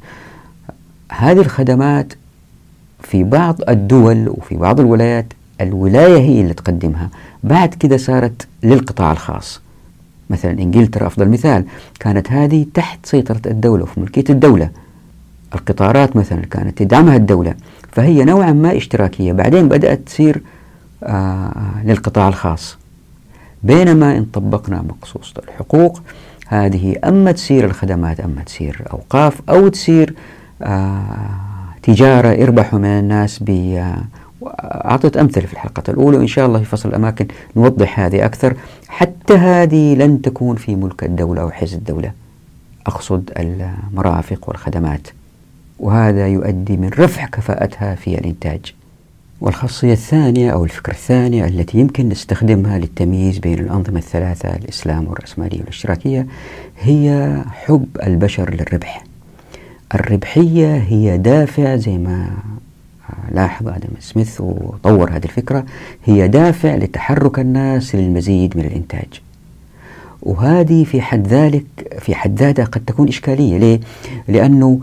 [1.12, 2.12] هذه الخدمات
[3.02, 7.10] في بعض الدول وفي بعض الولايات الولاية هي اللي تقدمها.
[7.44, 9.60] بعد كده صارت للقطاع الخاص.
[10.30, 11.64] مثلا إنجلترا أفضل مثال.
[12.00, 14.70] كانت هذه تحت سيطرة الدولة وفي ملكية الدولة.
[15.54, 17.54] القطارات مثلا كانت تدعمها الدولة.
[17.92, 19.32] فهي نوعا ما اشتراكية.
[19.32, 20.42] بعدين بدأت تصير
[21.04, 22.78] آه للقطاع الخاص.
[23.62, 26.02] بينما إن طبقنا مقصوصة الحقوق
[26.46, 30.14] هذه أما تسير الخدمات أما تسير أوقاف أو تسير
[30.62, 31.04] آه
[31.82, 33.82] تجارة يربحوا من الناس ب
[34.42, 38.56] آه، أعطيت أمثلة في الحلقة الأولى وإن شاء الله في فصل الأماكن نوضح هذه أكثر.
[38.88, 42.12] حتى هذه لن تكون في ملك الدولة أو حز الدولة.
[42.86, 45.08] أقصد المرافق والخدمات.
[45.78, 48.74] وهذا يؤدي من رفع كفاءتها في الإنتاج.
[49.40, 56.26] والخاصية الثانية أو الفكرة الثانية التي يمكن نستخدمها للتمييز بين الأنظمة الثلاثة الإسلام والرأسمالية والاشتراكية
[56.80, 59.04] هي حب البشر للربح.
[59.94, 62.30] الربحية هي دافع زي ما
[63.32, 65.64] لاحظ آدم سميث وطور هذه الفكرة
[66.04, 69.20] هي دافع لتحرك الناس للمزيد من الإنتاج.
[70.22, 71.64] وهذه في حد ذلك
[71.98, 73.58] في حد ذاتها قد تكون إشكالية.
[73.58, 73.80] ليه؟
[74.28, 74.80] لأنه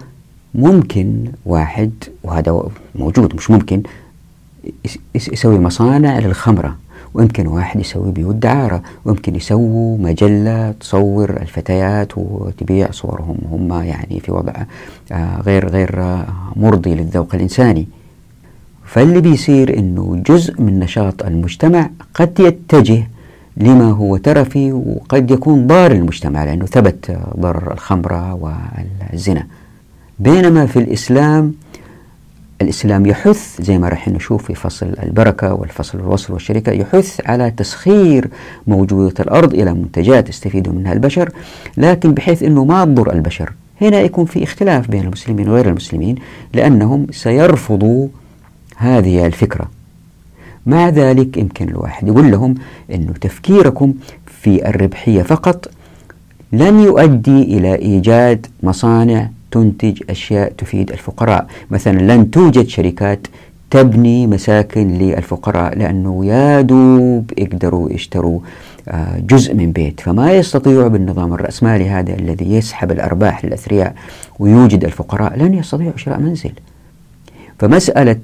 [0.56, 1.92] ممكن واحد
[2.24, 2.64] وهذا
[2.96, 3.84] موجود مش ممكن
[5.16, 6.78] يسوي مصانع للخمرة.
[7.14, 8.84] ويمكن واحد يسوي بيوت دعارة.
[9.06, 13.38] ويمكن يسووا مجلة تصور الفتيات وتبيع صورهم.
[13.52, 14.54] هم يعني في وضع
[15.12, 16.24] آه، غير غير
[16.56, 17.88] مرضي للذوق الإنساني.
[18.86, 23.08] فاللي بيصير إنه جزء من نشاط المجتمع قد يتجه
[23.58, 29.48] لما هو ترفي وقد يكون ضار المجتمع لأنه ثبت ضرر الخمره والزنا.
[30.20, 31.54] بينما في الإسلام
[32.62, 38.28] الإسلام يحث زي ما راح نشوف في فصل البركة والفصل الوصل والشركة يحث على تسخير
[38.68, 41.30] موجودة الأرض إلى منتجات يستفيد منها البشر
[41.78, 43.54] لكن بحيث أنه ما تضر البشر.
[43.82, 46.16] هنا يكون في اختلاف بين المسلمين وغير المسلمين
[46.54, 48.08] لأنهم سيرفضوا
[48.76, 49.70] هذه الفكرة.
[50.66, 52.56] مع ذلك يمكن الواحد يقول لهم
[52.94, 53.94] أن تفكيركم
[54.26, 55.70] في الربحية فقط
[56.52, 61.48] لن يؤدي إلى إيجاد مصانع تنتج أشياء تفيد الفقراء.
[61.72, 63.28] مثلا لن توجد شركات
[63.72, 68.40] تبني مساكن للفقراء لأنه يا دوب يقدروا يشتروا
[68.88, 70.00] آه، جزء من بيت.
[70.00, 73.96] فما يستطيعوا بالنظام الرأسمالي هذا الذي يسحب الأرباح للأثرياء
[74.40, 76.52] ويوجد الفقراء لن يستطيعوا شراء منزل.
[77.60, 78.16] فمسألة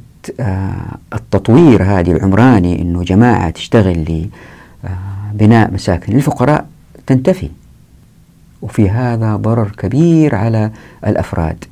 [1.13, 4.29] التطوير هذه العمراني أنه جماعة تشتغل
[5.33, 6.65] لبناء مساكن للفقراء
[7.07, 7.49] تنتفي.
[8.61, 10.71] وفي هذا ضرر كبير على
[11.07, 11.65] الأفراد.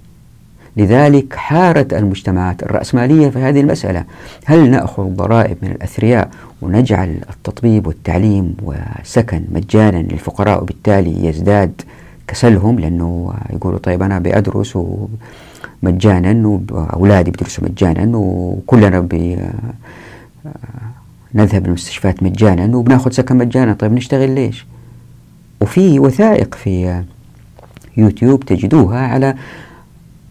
[0.78, 4.04] لذلك حارت المجتمعات الرأسمالية في هذه المسألة.
[4.46, 6.30] هل نأخذ ضرائب من الأثرياء
[6.62, 11.82] ونجعل التطبيب والتعليم والسكن مجانا للفقراء وبالتالي يزداد
[12.28, 14.78] كسلهم؟ لأنه يقولوا طيب أنا بأدرس
[15.84, 19.08] مجانا وأولادي بيدرسوا مجانا وكلنا
[21.36, 24.65] نذهب للمستشفيات مجانا وبناخذ سكن مجانا طيب نشتغل ليش؟
[25.62, 27.04] وفي وثائق في
[27.98, 29.36] يوتيوب تجدوها على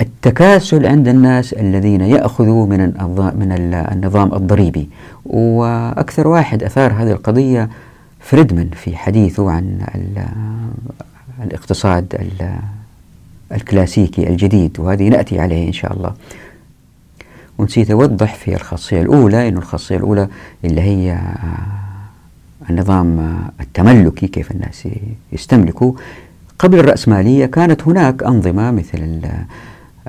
[0.01, 2.81] التكاسل عند الناس الذين يأخذوا من
[3.39, 3.53] من
[3.93, 4.89] النظام الضريبي
[5.25, 7.69] وأكثر واحد أثار هذه القضية
[8.21, 9.79] فريدمان في حديثه عن
[11.43, 12.31] الاقتصاد
[13.53, 16.15] الكلاسيكي الجديد وهذه نأتي عليه إن شاء الله.
[17.59, 20.29] ونسيت أوضح في الخاصية الأولى أن الخاصية الأولى
[20.65, 21.19] اللي هي
[22.71, 24.89] النظام التملكي كيف الناس
[25.33, 25.93] يستملكوا.
[26.59, 29.21] قبل الرأسمالية كانت هناك أنظمة مثل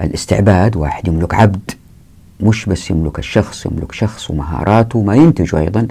[0.01, 1.71] الاستعباد واحد يملك عبد
[2.41, 5.87] مش بس يملك الشخص يملك شخص ومهاراته ما ينتج أيضا.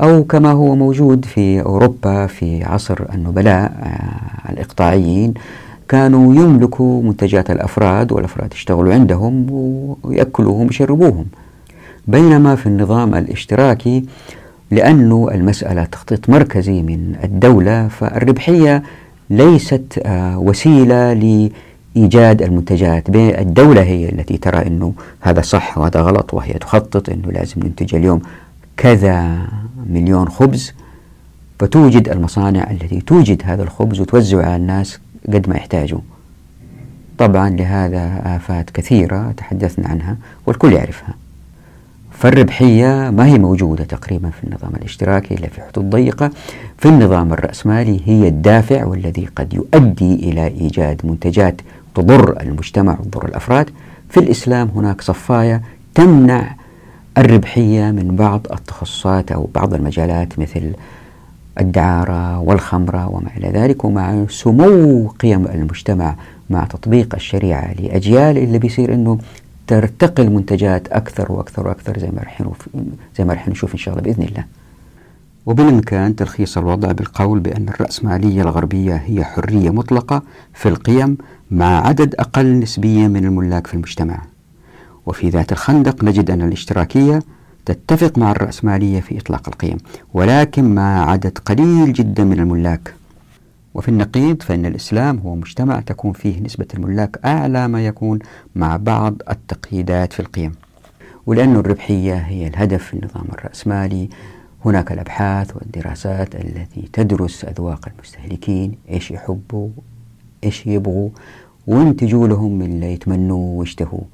[0.00, 5.34] أو كما هو موجود في أوروبا في عصر النبلاء آه، الإقطاعيين.
[5.88, 9.46] كانوا يملكوا منتجات الأفراد والأفراد يشتغلوا عندهم
[10.02, 11.26] ويأكلوهم ويشربوهم.
[12.06, 14.04] بينما في النظام الاشتراكي
[14.70, 18.82] لأنه المسألة تخطيط مركزي من الدولة فالربحية
[19.30, 26.52] ليست آه، وسيلة لإيجاد المنتجات الدولة هي التي ترى أنه هذا صح وهذا غلط وهي
[26.52, 28.20] تخطط أنه لازم ننتج اليوم
[28.76, 29.38] كذا
[29.90, 30.72] مليون خبز.
[31.58, 34.98] فتوجد المصانع التي توجد هذا الخبز وتوزعه على الناس
[35.34, 36.00] قد ما يحتاجوا
[37.18, 41.14] طبعا لهذا آفات كثيرة تحدثنا عنها والكل يعرفها.
[42.12, 46.30] فالربحية ما هي موجودة تقريبا في النظام الاشتراكي إلا في حدود ضيقة.
[46.78, 51.60] في النظام الرأسمالي هي الدافع والذي قد يؤدي إلى إيجاد منتجات
[51.94, 53.70] تضر المجتمع وتضر الأفراد.
[54.10, 55.62] في الإسلام هناك صفاية
[55.94, 56.54] تمنع
[57.18, 60.72] الربحية من بعض التخصصات أو بعض المجالات مثل
[61.60, 66.16] الدعارة والخمرة وما إلى ذلك ومع سمو قيم المجتمع
[66.50, 69.18] مع تطبيق الشريعة لأجيال اللي بيصير أنه
[69.66, 72.42] ترتقي المنتجات أكثر وأكثر وأكثر زي ما رح
[73.18, 74.44] زي ما رح نشوف إن شاء الله بإذن الله.
[75.46, 80.22] وبالإمكان تلخيص الوضع بالقول بأن الرأسمالية الغربية هي حرية مطلقة
[80.54, 81.18] في القيم
[81.50, 84.20] مع عدد أقل نسبيا من الملاك في المجتمع.
[85.06, 87.22] وفي ذات الخندق نجد أن الاشتراكية
[87.68, 89.76] تتفق مع الرأسمالية في إطلاق القيم
[90.14, 92.94] ولكن مع عدد قليل جدا من الملاك.
[93.74, 98.18] وفي النقيض فإن الإسلام هو مجتمع تكون فيه نسبة الملاك أعلى ما يكون
[98.56, 100.52] مع بعض التقييدات في القيم.
[101.26, 104.08] ولأن الربحية هي الهدف في النظام الرأسمالي
[104.64, 109.68] هناك الأبحاث والدراسات التي تدرس أذواق المستهلكين إيش يحبوا
[110.44, 111.10] إيش يبغوا
[111.66, 114.04] وينتجوا لهم اللي يتمنوه ويشتهوه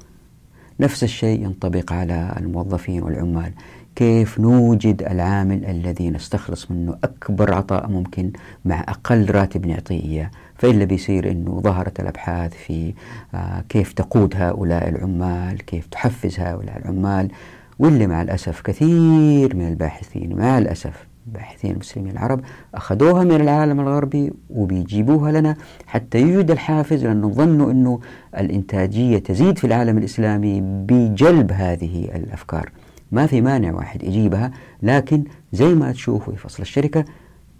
[0.79, 3.51] نفس الشيء ينطبق على الموظفين والعمال.
[3.95, 8.31] كيف نوجد العامل الذي نستخلص منه أكبر عطاء ممكن
[8.65, 12.93] مع أقل راتب نعطيه؟ إياه فإلا بيصير أنه ظهرت الأبحاث في
[13.35, 17.31] آه، كيف تقود هؤلاء العمال كيف تحفز هؤلاء العمال
[17.79, 22.41] واللي مع الأسف كثير من الباحثين مع الأسف الباحثين المسلمين العرب
[22.75, 25.55] أخذوها من العالم الغربي وبيجيبوها لنا
[25.87, 27.99] حتى يوجد الحافز لأنه ظنوا أنه
[28.37, 32.71] الإنتاجية تزيد في العالم الإسلامي بجلب هذه الأفكار.
[33.11, 34.51] ما في مانع واحد يجيبها
[34.83, 37.05] لكن زي ما تشوفوا في فصل الشركة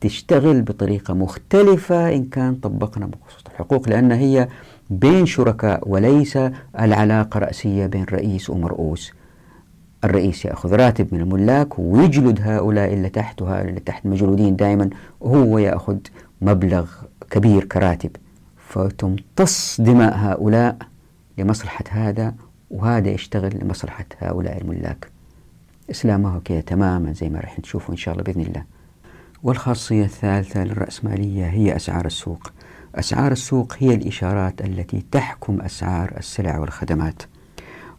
[0.01, 4.47] تشتغل بطريقة مختلفة إن كان طبقنا بخصوص الحقوق لأن هي
[4.89, 6.39] بين شركاء وليس
[6.79, 9.13] العلاقة رأسية بين رئيس ومرؤوس.
[10.03, 15.57] الرئيس يأخذ راتب من الملاك ويجلد هؤلاء اللي تحت وهؤلاء اللي تحت مجلودين دائما وهو
[15.57, 15.97] يأخذ
[16.41, 16.89] مبلغ
[17.29, 18.11] كبير كراتب.
[18.57, 20.77] فتمتص دماء هؤلاء
[21.37, 22.33] لمصلحة هذا
[22.71, 25.09] وهذا يشتغل لمصلحة هؤلاء الملاك.
[25.85, 28.63] الإسلام ما هو كذا تماما زي ما راح نشوفه إن شاء الله بإذن الله.
[29.43, 32.51] والخاصية الثالثة للرأسمالية هي أسعار السوق.
[32.95, 37.21] أسعار السوق هي الإشارات التي تحكم أسعار السلع والخدمات.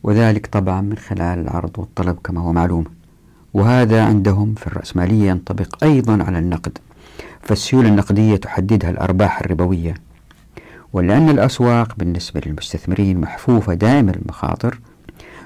[0.02, 2.84] وذلك طبعا من خلال العرض والطلب كما هو معلوم.
[3.54, 6.78] وهذا عندهم في الرأسمالية ينطبق أيضا على النقد.
[7.42, 9.94] فالسيولة النقدية تحددها الأرباح الربوية.
[10.92, 14.78] ولأن الأسواق بالنسبة للمستثمرين محفوفة دائما المخاطر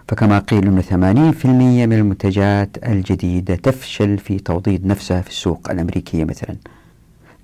[0.08, 6.56] فكما قيل أن 80% من المنتجات الجديدة تفشل في توضيد نفسها في السوق الأمريكية مثلا.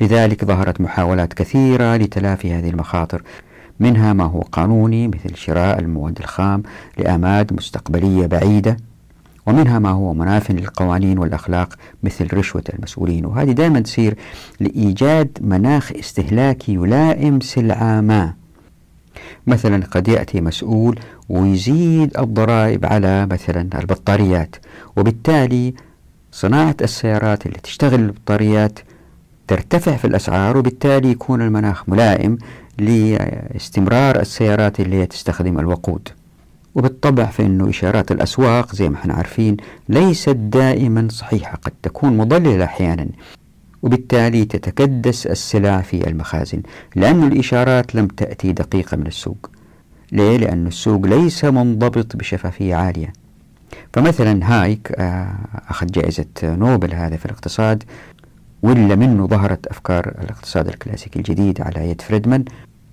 [0.00, 3.22] لذلك ظهرت محاولات كثيرة لتلافي هذه المخاطر.
[3.80, 6.62] منها ما هو قانوني مثل شراء المواد الخام
[6.98, 8.76] لآماد مستقبلية بعيدة
[9.46, 13.26] ومنها ما هو مناف للقوانين والأخلاق مثل رشوة المسؤولين.
[13.26, 14.14] وهذه دائما تصير
[14.60, 18.34] لإيجاد مناخ استهلاكي يلائم سلعة ما.
[19.46, 24.56] مثلا قد يأتي مسؤول ويزيد الضرائب على مثلا البطاريات
[24.96, 25.74] وبالتالي
[26.32, 28.78] صناعة السيارات اللي تشتغل البطاريات
[29.48, 32.38] ترتفع في الأسعار وبالتالي يكون المناخ ملائم
[32.78, 36.08] لاستمرار السيارات اللي تستخدم الوقود.
[36.74, 39.56] وبالطبع فإنه إشارات الأسواق زي ما إحنا عارفين
[39.88, 43.06] ليست دائما صحيحة قد تكون مضللة أحيانا.
[43.82, 46.62] وبالتالي تتكدس السلع في المخازن
[46.96, 49.50] لأن الإشارات لم تأتي دقيقة من السوق.
[50.12, 53.12] ليه؟ لأن السوق ليس منضبط بشفافية عالية.
[53.92, 55.34] فمثلا هايك آه،
[55.68, 57.84] أخذ جائزة نوبل هذا في الاقتصاد.
[58.66, 62.44] ولا منه ظهرت أفكار الاقتصاد الكلاسيكي الجديد على يد فريدمان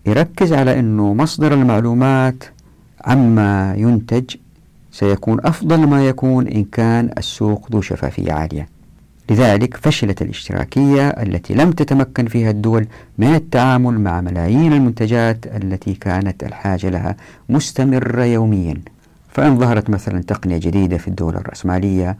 [0.05, 2.43] يركز على أنه مصدر المعلومات
[3.05, 4.35] عما ينتج
[4.91, 8.67] سيكون أفضل ما يكون إن كان السوق ذو شفافية عالية.
[9.29, 16.43] لذلك فشلت الاشتراكية التي لم تتمكن فيها الدول من التعامل مع ملايين المنتجات التي كانت
[16.43, 17.15] الحاجة لها
[17.49, 18.77] مستمرة يوميا.
[19.29, 22.17] فإن ظهرت مثلا تقنية جديدة في الدول الرأسمالية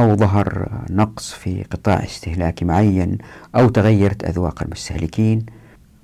[0.00, 3.18] أو ظهر نقص في قطاع استهلاكي معين
[3.56, 5.46] أو تغيرت أذواق المستهلكين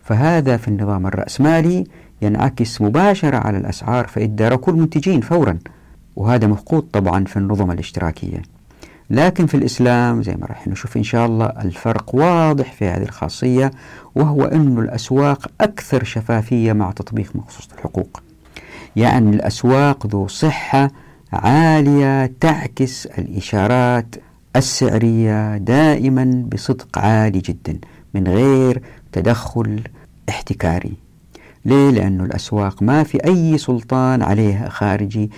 [0.05, 1.85] فهذا في النظام الرأسمالي
[2.23, 5.59] ينعكس مباشرة على الأسعار فإدى ركود المنتجين فورا
[6.17, 8.43] وهذا مفقود طبعا في النظم الاشتراكية.
[9.11, 13.71] لكن في الإسلام زي ما راح نشوف إن شاء الله الفرق واضح في هذه الخاصية
[14.15, 18.23] وهو أن الأسواق أكثر شفافية مع تطبيق مخصوص الحقوق.
[18.97, 20.91] يعني الأسواق ذو صحة
[21.33, 24.17] عالية تعكس الإشارات
[24.57, 27.79] السعرية دائما بصدق عالي جدا
[28.15, 29.81] من غير تدخل
[30.29, 30.93] احتكاري.
[31.65, 35.31] ليه؟ لأن الأسواق ما في أي سلطان عليها خارجي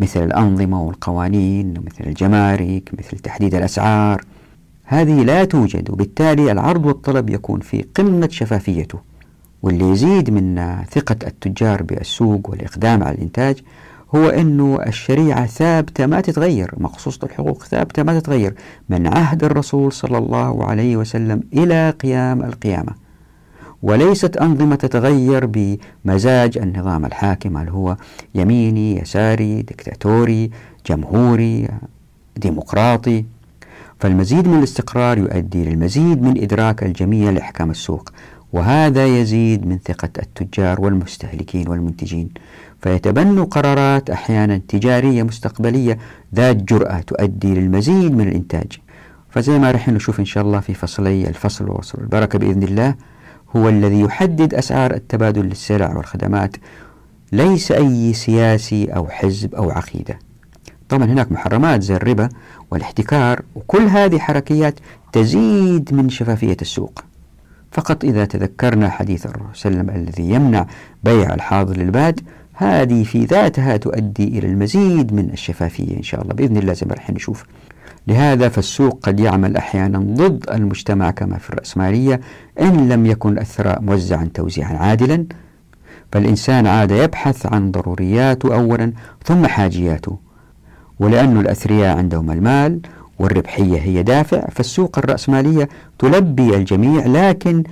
[0.00, 4.24] مثل الأنظمة والقوانين مثل الجمارك مثل تحديد الأسعار.
[4.84, 8.98] هذه لا توجد وبالتالي العرض والطلب يكون في قمة شفافيته.
[9.62, 13.62] واللي يزيد من ثقة التجار بالسوق والإقدام على الإنتاج
[14.16, 18.54] هو أنه الشريعة ثابتة ما تتغير مقصوصة الحقوق ثابتة ما تتغير
[18.88, 22.92] من عهد الرسول صلى الله عليه وسلم إلى قيام القيامة.
[23.82, 27.96] وليست أنظمة تتغير بمزاج النظام الحاكم هل هو
[28.34, 30.50] يميني يساري دكتاتوري
[30.86, 31.68] جمهوري
[32.36, 33.24] ديمقراطي.
[34.00, 38.12] فالمزيد من الاستقرار يؤدي للمزيد من إدراك الجميع لأحكام السوق
[38.52, 42.30] وهذا يزيد من ثقة التجار والمستهلكين والمنتجين.
[42.86, 45.98] فيتبنوا قرارات أحيانا تجارية مستقبلية
[46.34, 48.66] ذات جرأة تؤدي للمزيد من الإنتاج.
[49.30, 52.94] فزي ما رح نشوف إن شاء الله في فصلي الفصل ووصل البركة بإذن الله
[53.56, 56.56] هو الذي يحدد أسعار التبادل للسلع والخدمات
[57.32, 60.18] ليس أي سياسي أو حزب أو عقيدة.
[60.88, 62.28] طبعا هناك محرمات زي الربا
[62.70, 64.74] والاحتكار وكل هذه حركيات
[65.12, 67.04] تزيد من شفافية السوق.
[67.72, 70.66] فقط إذا تذكرنا حديث الرسول الذي يمنع
[71.04, 72.20] بيع الحاضر للباد
[72.58, 76.34] هذه في ذاتها تؤدي إلى المزيد من الشفافية إن شاء الله.
[76.34, 77.44] بإذن الله زي ما رح نشوف.
[78.06, 82.20] لهذا فالسوق قد يعمل أحيانا ضد المجتمع كما في الرأسمالية
[82.60, 85.26] إن لم يكن الثراء موزعا توزيعا عادلا
[86.12, 88.92] فالإنسان عاد يبحث عن ضرورياته أولا
[89.24, 90.18] ثم حاجياته.
[91.00, 92.80] ولأن الأثرياء عندهم المال
[93.18, 97.64] والربحية هي دافع فالسوق الرأسمالية تلبي الجميع لكن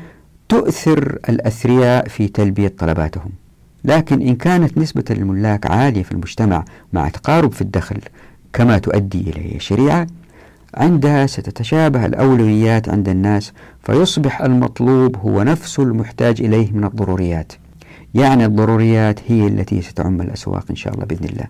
[0.48, 3.43] تؤثر الأثرياء في تلبية طلباتهم.
[3.84, 7.98] لكن إن كانت نسبة الملاك عالية في المجتمع مع تقارب في الدخل
[8.52, 10.06] كما تؤدي إليه الشريعة
[10.74, 17.52] عندها ستتشابه الأولويات عند الناس فيصبح المطلوب هو نفس المحتاج إليه من الضروريات.
[18.14, 21.46] يعني الضروريات هي التي ستعم الأسواق إن شاء الله بإذن الله.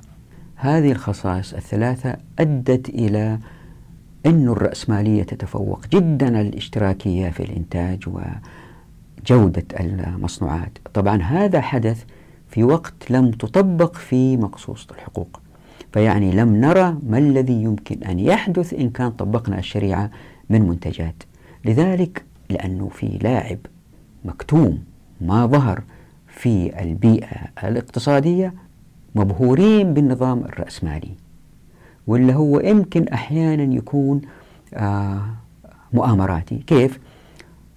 [0.56, 3.38] هذه الخصائص الثلاثة أدت إلى
[4.26, 10.78] أن الرأسمالية تتفوق جدا الاشتراكية في الإنتاج وجودة المصنوعات.
[10.94, 12.04] طبعا هذا حدث
[12.54, 15.40] في وقت لم تطبق في مقصوصة الحقوق.
[15.92, 20.10] فيعني لم نرى ما الذي يمكن أن يحدث إن كان طبقنا الشريعة
[20.50, 21.22] من منتجات.
[21.64, 23.58] لذلك لأنه في لاعب
[24.24, 24.78] مكتوم
[25.20, 25.82] ما ظهر
[26.28, 28.54] في البيئة الاقتصادية
[29.14, 31.10] مبهورين بالنظام الرأسمالي
[32.06, 34.20] واللي هو يمكن أحيانا يكون
[34.74, 35.22] آه
[35.92, 36.56] مؤامراتي.
[36.56, 36.98] كيف؟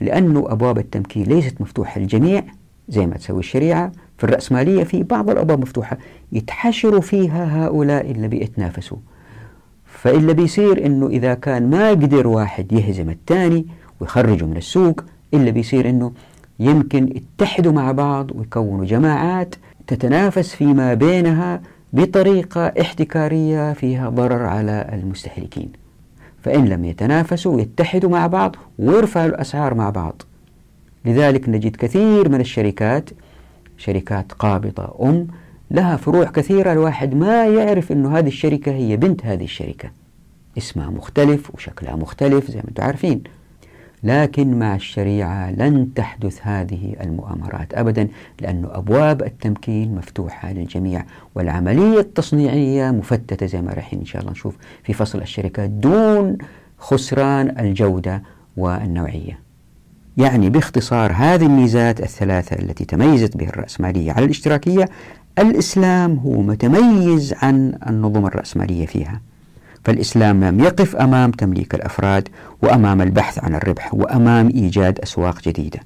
[0.01, 2.43] لأنه أبواب التمكين ليست مفتوحة للجميع
[2.89, 5.97] زي ما تسوي الشريعة في الرأسمالية في بعض الأبواب مفتوحة
[6.31, 8.97] يتحشروا فيها هؤلاء اللي بيتنافسوا
[9.85, 13.65] فإلا بيصير إنه إذا كان ما قدر واحد يهزم الثاني
[13.99, 15.03] ويخرجه من السوق
[15.33, 16.11] إلا بيصير إنه
[16.59, 19.55] يمكن يتحدوا مع بعض ويكونوا جماعات
[19.87, 21.61] تتنافس فيما بينها
[21.93, 25.71] بطريقة احتكارية فيها ضرر على المستهلكين.
[26.43, 30.21] فإن لم يتنافسوا يتحدوا مع بعض ويرفعوا الأسعار مع بعض.
[31.05, 33.09] لذلك نجد كثير من الشركات
[33.77, 35.27] شركات قابضة أم
[35.71, 36.71] لها فروع كثيرة.
[36.73, 39.89] الواحد ما يعرف أنه هذه الشركة هي بنت هذه الشركة.
[40.57, 43.23] اسمها مختلف وشكلها مختلف زي ما أنتم عارفين.
[44.03, 48.07] لكن مع الشريعة لن تحدث هذه المؤامرات أبدا
[48.41, 51.05] لأن أبواب التمكين مفتوحة للجميع
[51.35, 56.37] والعملية التصنيعية مفتتة زي ما راح إن شاء الله نشوف في فصل الشركات دون
[56.79, 58.23] خسران الجودة
[58.57, 59.46] والنوعية.
[60.17, 64.89] يعني باختصار هذه الميزات الثلاثة التي تميزت بها الرأسمالية على الاشتراكية
[65.39, 69.21] الإسلام هو متميز عن النظم الرأسمالية فيها.
[69.83, 72.29] فالإسلام لم يقف أمام تمليك الأفراد
[72.61, 75.79] وأمام البحث عن الربح وأمام إيجاد أسواق جديدة.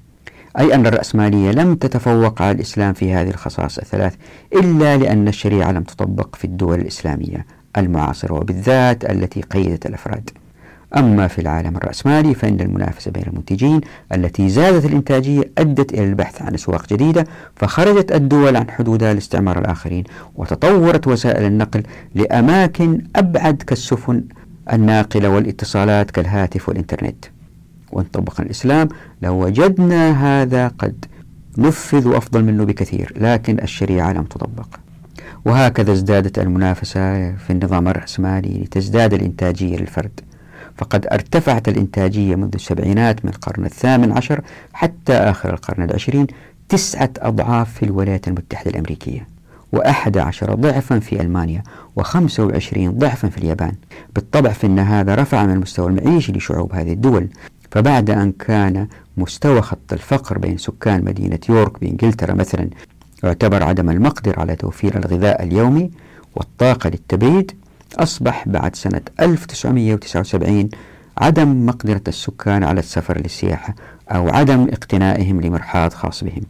[0.58, 4.14] أي أن الرأسمالية لم تتفوق على الإسلام في هذه الخصائص الثلاث
[4.54, 10.30] إلا لأن الشريعة لم تطبق في الدول الإسلامية المعاصرة وبالذات التي قيدت الأفراد.
[10.96, 13.80] أما في العالم الرأسمالي فإن المنافسة بين المنتجين
[14.12, 17.26] التي زادت الإنتاجية أدت إلى البحث عن أسواق جديدة
[17.56, 20.04] فخرجت الدول عن حدودها لاستعمار الآخرين
[20.36, 21.82] وتطورت وسائل النقل
[22.14, 24.24] لأماكن أبعد كالسفن
[24.72, 27.24] الناقلة والاتصالات كالهاتف والإنترنت.
[27.92, 28.88] وإن طبقنا الإسلام
[29.22, 30.10] لوجدنا
[30.42, 31.04] هذا قد
[31.58, 34.66] نفذ وأفضل منه بكثير لكن الشريعة لم تطبق.
[35.44, 40.20] وهكذا ازدادت المنافسة في النظام الرأسمالي لتزداد الإنتاجية للفرد.
[40.76, 44.40] فقد ارتفعت الإنتاجية منذ السبعينات من القرن الثامن عشر
[44.72, 46.26] حتى آخر القرن العشرين
[46.68, 49.26] تسعة أضعاف في الولايات المتحدة الأمريكية
[49.72, 51.62] وأحد عشر ضعفا في ألمانيا
[51.96, 53.72] وخمسة وعشرين ضعفا في اليابان.
[54.14, 57.28] بالطبع فإن هذا رفع من المستوى المعيشي لشعوب هذه الدول.
[57.70, 62.68] فبعد أن كان مستوى خط الفقر بين سكان مدينة يورك بإنجلترا مثلا
[63.24, 65.90] يعتبر عدم المقدرة على توفير الغذاء اليومي
[66.36, 67.52] والطاقة للتبريد
[67.96, 70.68] أصبح بعد سنة 1979
[71.18, 73.74] عدم مقدرة السكان على السفر للسياحة
[74.10, 76.42] أو عدم اقتنائهم لمرحاض خاص بهم.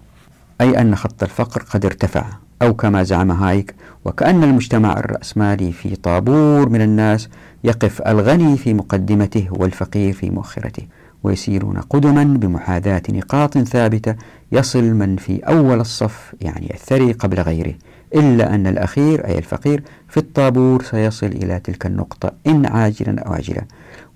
[0.61, 2.25] أي أن خط الفقر قد ارتفع
[2.63, 3.75] أو كما زعم هايك
[4.05, 7.29] وكأن المجتمع الرأسمالي في طابور من الناس
[7.65, 10.83] يقف الغني في مقدمته والفقير في مؤخرته
[11.23, 14.15] ويسيرون قدما بمحاذاة نقاط ثابتة
[14.53, 17.75] يصل من في أول الصف يعني الثري قبل غيره.
[18.15, 23.65] إلا أن الأخير أي الفقير في الطابور سيصل إلى تلك النقطة إن عاجلا أو عاجلا.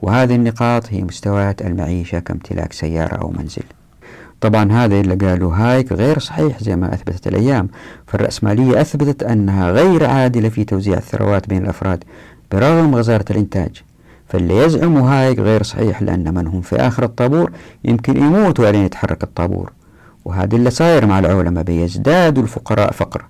[0.02, 3.62] وهذه النقاط هي مستويات المعيشة كامتلاك سيارة أو منزل.
[4.40, 7.68] طبعا هذا اللي قالوا هايك غير صحيح زي ما أثبتت الأيام.
[8.06, 12.04] فالرأسمالية أثبتت أنها غير عادلة في توزيع الثروات بين الأفراد
[12.52, 13.82] برغم غزارة الإنتاج.
[14.28, 17.50] فاللي يزعم هايك غير صحيح لأن من هم في آخر الطابور
[17.84, 19.72] يمكن يموتوا لين يتحرك الطابور.
[20.24, 23.24] وهذا اللي صاير مع العولمة بيزدادوا الفقراء فقر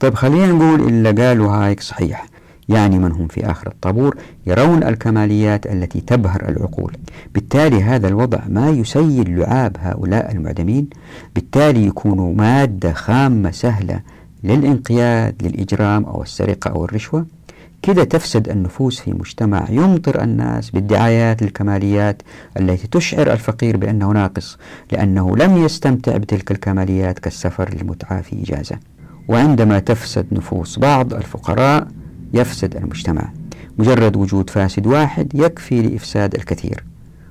[0.00, 2.26] طيب خلينا نقول اللي قالوا هايك صحيح.
[2.68, 4.16] يعني من هم في آخر الطابور
[4.46, 6.92] يرون الكماليات التي تبهر العقول.
[7.34, 10.88] بالتالي هذا الوضع ما يسيل لعاب هؤلاء المعدمين.
[11.34, 14.00] بالتالي يكونوا مادة خامة سهلة
[14.44, 17.26] للانقياد للإجرام أو السرقة أو الرشوة.
[17.82, 22.22] كده تفسد النفوس في مجتمع يمطر الناس بالدعايات للكماليات
[22.60, 24.58] التي تشعر الفقير بأنه ناقص
[24.92, 28.76] لأنه لم يستمتع بتلك الكماليات كالسفر للمتعة في إجازة.
[29.28, 31.88] وعندما تفسد نفوس بعض الفقراء
[32.34, 33.28] يفسد المجتمع.
[33.78, 36.84] مجرد وجود فاسد واحد يكفي لإفساد الكثير.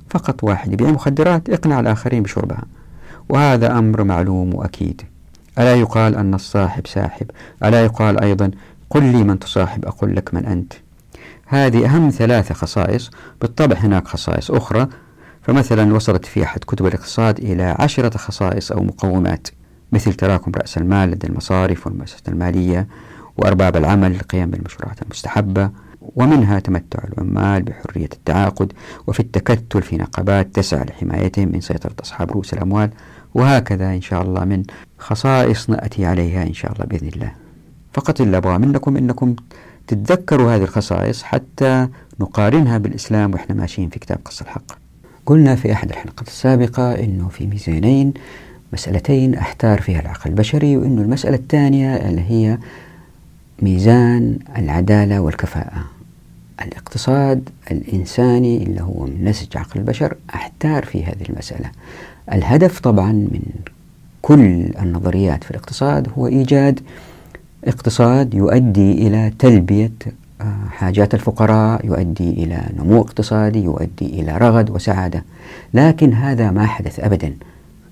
[0.10, 2.64] فقط واحد يبيع مخدرات اقنع الآخرين بشربها.
[3.30, 5.02] وهذا أمر معلوم وأكيد.
[5.60, 7.32] ألا يقال أن الصاحب ساحب؟
[7.64, 8.52] ألا يقال أيضا
[8.90, 10.74] قل لي من تصاحب أقول لك من أنت.
[11.48, 13.12] هذه أهم ثلاثة خصائص.
[13.42, 14.88] بالطبع هناك خصائص أخرى.
[15.42, 19.48] فمثلا وصلت في أحد كتب الاقتصاد إلى عشرة خصائص أو مقومات.
[19.92, 22.88] مثل تراكم رأس المال لدى المصارف والمؤسسات المالية
[23.38, 25.70] وأرباب العمل للقيام بالمشروعات المستحبة
[26.02, 28.74] ومنها تمتع العمال بحرية التعاقد
[29.08, 32.90] وفي التكتل في نقابات تسعى لحمايتهم من سيطرة أصحاب رؤوس الأموال
[33.34, 34.64] وهكذا إن شاء الله من
[34.98, 37.32] خصائص نأتي عليها إن شاء الله بإذن الله.
[37.94, 39.36] فقط اللي أبغى منكم أنكم
[39.88, 41.88] تتذكروا هذه الخصائص حتى
[42.20, 44.72] نقارنها بالإسلام وإحنا ماشيين في كتاب قص الحق.
[45.26, 48.14] قلنا في أحد الحلقات السابقة أنه في ميزانين
[48.76, 52.58] مسألتين أحتار فيها العقل البشري وأنه المسألة الثانية اللي هي
[53.62, 55.86] ميزان العدالة والكفاءة.
[56.62, 61.72] الاقتصاد الإنساني اللي هو من نسج عقل البشر أحتار في هذه المسألة.
[62.34, 63.42] الهدف طبعا من
[64.22, 66.80] كل النظريات في الاقتصاد هو إيجاد
[67.66, 69.92] اقتصاد يؤدي إلى تلبية
[70.42, 75.24] آه، حاجات الفقراء يؤدي إلى نمو اقتصادي يؤدي إلى رغد وسعادة.
[75.74, 77.34] لكن هذا ما حدث أبدا.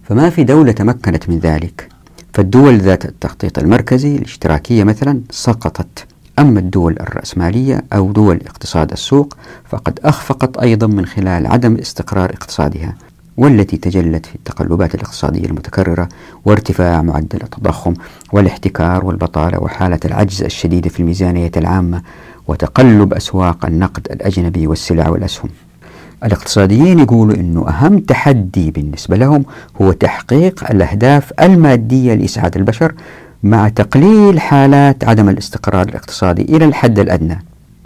[0.04, 1.90] فما في دولة تمكنت من ذلك.
[2.34, 6.06] فالدول ذات التخطيط المركزي الاشتراكية مثلا سقطت.
[6.40, 9.38] أما الدول الرأسمالية أو دول اقتصاد السوق
[9.70, 12.96] فقد أخفقت أيضا من خلال عدم استقرار اقتصادها
[13.38, 16.10] والتي تجلت في التقلبات الاقتصادية المتكررة
[16.46, 17.94] وارتفاع معدل التضخم
[18.34, 22.02] والاحتكار والبطالة وحالة العجز الشديد في الميزانية العامة
[22.48, 25.50] وتقلب أسواق النقد الأجنبي والسلع والأسهم.
[26.26, 29.46] الاقتصاديين يقولوا أنه أهم تحدي بالنسبة لهم
[29.82, 32.94] هو تحقيق الأهداف المادية لإسعاد البشر
[33.44, 37.46] مع تقليل حالات عدم الاستقرار الاقتصادي إلى الحد الأدنى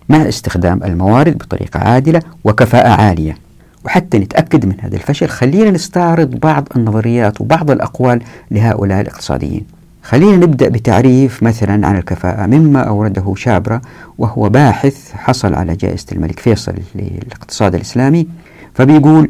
[0.09, 3.37] مع استخدام الموارد بطريقة عادلة وكفاءة عالية.
[3.85, 8.21] وحتى نتأكد من هذا الفشل خلينا نستعرض بعض النظريات وبعض الأقوال
[8.51, 9.76] لهؤلاء الاقتصاديين.
[10.07, 13.81] خلينا نبدأ بتعريف مثلا عن الكفاءة مما أورده شابرا
[14.17, 18.27] وهو باحث حصل على جائزة الملك فيصل للاقتصاد الإسلامي
[18.73, 19.29] فبيقول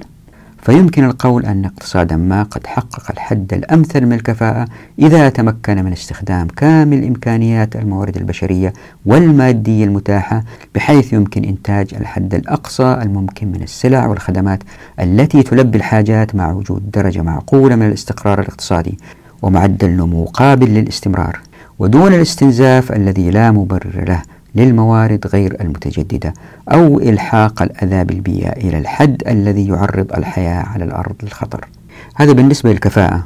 [0.62, 4.68] فيمكن القول أن اقتصادا ما قد حقق الحد الأمثل من الكفاءة
[5.00, 8.74] إذا تمكن من استخدام كامل إمكانيات الموارد البشرية
[9.06, 10.44] والمادية المتاحة
[10.76, 14.64] بحيث يمكن إنتاج الحد الأقصى الممكن من السلع والخدمات
[15.00, 18.98] التي تلبي الحاجات مع وجود درجة معقولة من الاستقرار الاقتصادي.
[19.42, 21.40] ومعدل نمو قابل للاستمرار
[21.80, 24.22] ودون الاستنزاف الذي لا مبرر له
[24.56, 26.34] للموارد غير المتجددة
[26.70, 31.68] أو إلحاق الأذى بالبيئة إلى الحد الذي يعرض الحياة على الأرض للخطر.
[32.16, 33.24] هذا بالنسبة للكفاءة.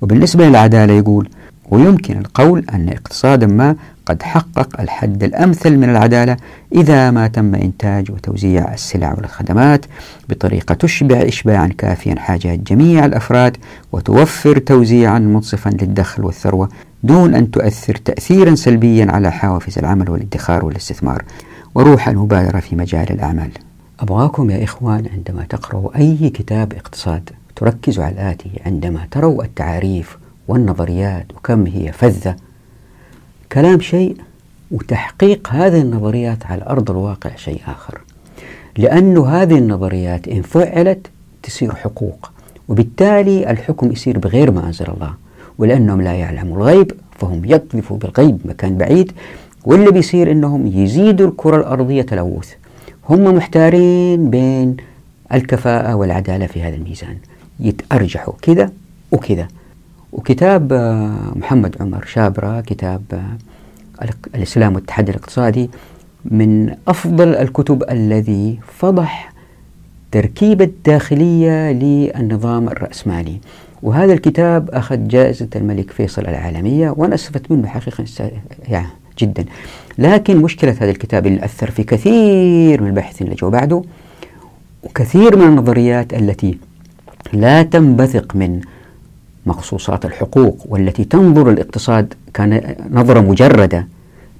[0.00, 1.28] وبالنسبة للعدالة يقول
[1.70, 3.76] ويمكن القول أن اقتصادا ما
[4.06, 6.36] قد حقق الحد الأمثل من العدالة
[6.74, 9.86] إذا ما تم إنتاج وتوزيع السلع والخدمات
[10.28, 13.56] بطريقة تشبع إشباعا كافيا حاجات جميع الأفراد
[13.92, 16.68] وتوفر توزيعا منصفا للدخل والثروة
[17.02, 21.24] دون أن تؤثر تأثيرا سلبيا على حوافز العمل والادخار والاستثمار.
[21.74, 23.50] وروح المبادرة في مجال الأعمال.
[24.00, 31.26] أبغاكم يا إخوان عندما تقرأوا أي كتاب اقتصاد تركزوا على الآتي عندما تروا التعاريف والنظريات
[31.36, 32.36] وكم هي فذة
[33.54, 34.16] كلام شيء
[34.70, 38.00] وتحقيق هذه النظريات على أرض الواقع شيء آخر.
[38.78, 41.06] لأن هذه النظريات إن فعلت
[41.42, 42.30] تصير حقوق
[42.68, 45.14] وبالتالي الحكم يصير بغير ما أنزل الله.
[45.58, 49.12] ولأنهم لا يعلموا الغيب فهم يقذفوا بالغيب مكان بعيد.
[49.64, 52.52] واللي بيصير إنهم يزيدوا الكرة الأرضية تلوث.
[53.08, 54.76] هم محتارين بين
[55.32, 57.16] الكفاءة والعدالة في هذا الميزان.
[57.60, 58.70] يتأرجحوا كذا
[59.12, 59.48] وكذا.
[60.14, 65.70] وكتاب آه، محمد عمر شابرة كتاب آه، الإسلام والتحدي الاقتصادي
[66.24, 69.32] من أفضل الكتب الذي فضح
[70.12, 73.38] تركيبة داخلية للنظام الرأسمالي.
[73.82, 78.04] وهذا الكتاب أخذ جائزة الملك فيصل العالمية وأنا استفدت منه حقيقة
[78.68, 78.88] يعني
[79.18, 79.44] جدا.
[79.98, 83.82] لكن مشكلة هذا الكتاب اللي أثر في كثير من الباحثين اللي جو بعده
[84.82, 86.58] وكثير من النظريات التي
[87.32, 88.60] لا تنبثق من
[89.46, 93.86] مخصوصات الحقوق والتي تنظر الاقتصاد كان نظرة مجردة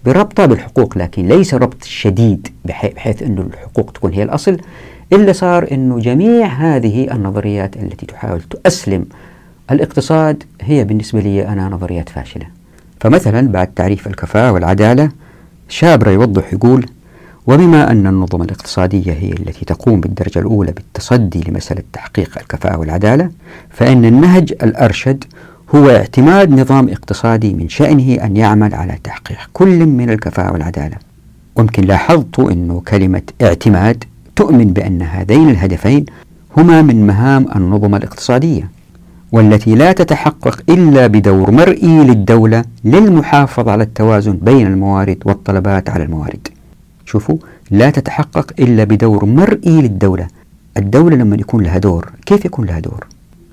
[0.05, 4.57] بربطها بالحقوق لكن ليس ربط شديد بحيث أن الحقوق تكون هي الأصل
[5.13, 9.07] إلا صار أنه جميع هذه النظريات التي تحاول تأسلم
[9.71, 12.47] الاقتصاد هي بالنسبة لي أنا نظريات فاشلة.
[13.01, 15.09] فمثلا بعد تعريف الكفاءة والعدالة
[15.69, 16.87] شابرا يوضح يقول
[17.47, 23.31] وبما أن النظم الاقتصادية هي التي تقوم بالدرجة الأولى بالتصدي لمسألة تحقيق الكفاءة والعدالة
[23.71, 25.25] فإن النهج الأرشد
[25.75, 30.97] هو اعتماد نظام اقتصادي من شأنه أن يعمل على تحقيق كل من الكفاءة والعدالة.
[31.57, 34.05] ويمكن لاحظت أنه كلمة اعتماد
[34.37, 36.05] تؤمن بأن هذين الهدفين
[36.57, 38.71] هما من مهام النظم الاقتصادية
[39.33, 46.49] والتي لا تتحقق إلا بدور مرئي للدولة للمحافظة على التوازن بين الموارد والطلبات على الموارد.
[47.15, 47.37] شوفوا
[47.71, 50.29] لا تتحقق إلا بدور مرئي للدولة.
[50.77, 53.07] الدولة لما يكون لها دور كيف يكون لها دور؟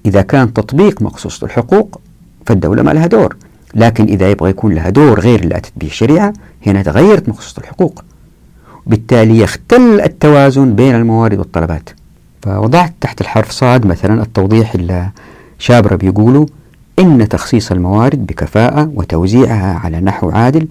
[0.05, 2.01] إذا كان تطبيق مقصوص الحقوق
[2.45, 3.36] فالدولة ما لها دور.
[3.76, 6.34] لكن إذا يبغى يكون لها دور غير اللي أتت به الشريعة
[6.68, 8.03] هنا تغيرت مقصوصة الحقوق
[8.88, 11.89] بالتالي يختل التوازن بين الموارد والطلبات.
[12.41, 15.09] فوضعت تحت الحرف صاد مثلا التوضيح اللي
[15.59, 16.45] شابرة بيقولوا
[16.99, 20.68] إن تخصيص الموارد بكفاءة وتوزيعها على نحو عادل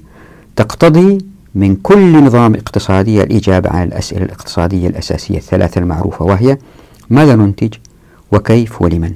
[0.56, 1.18] تقتضي
[1.54, 6.58] من كل نظام اقتصادي الإجابة على الأسئلة الاقتصادية الأساسية الثلاثة المعروفة وهي
[7.10, 7.74] ماذا ننتج
[8.32, 9.12] وكيف ولمن؟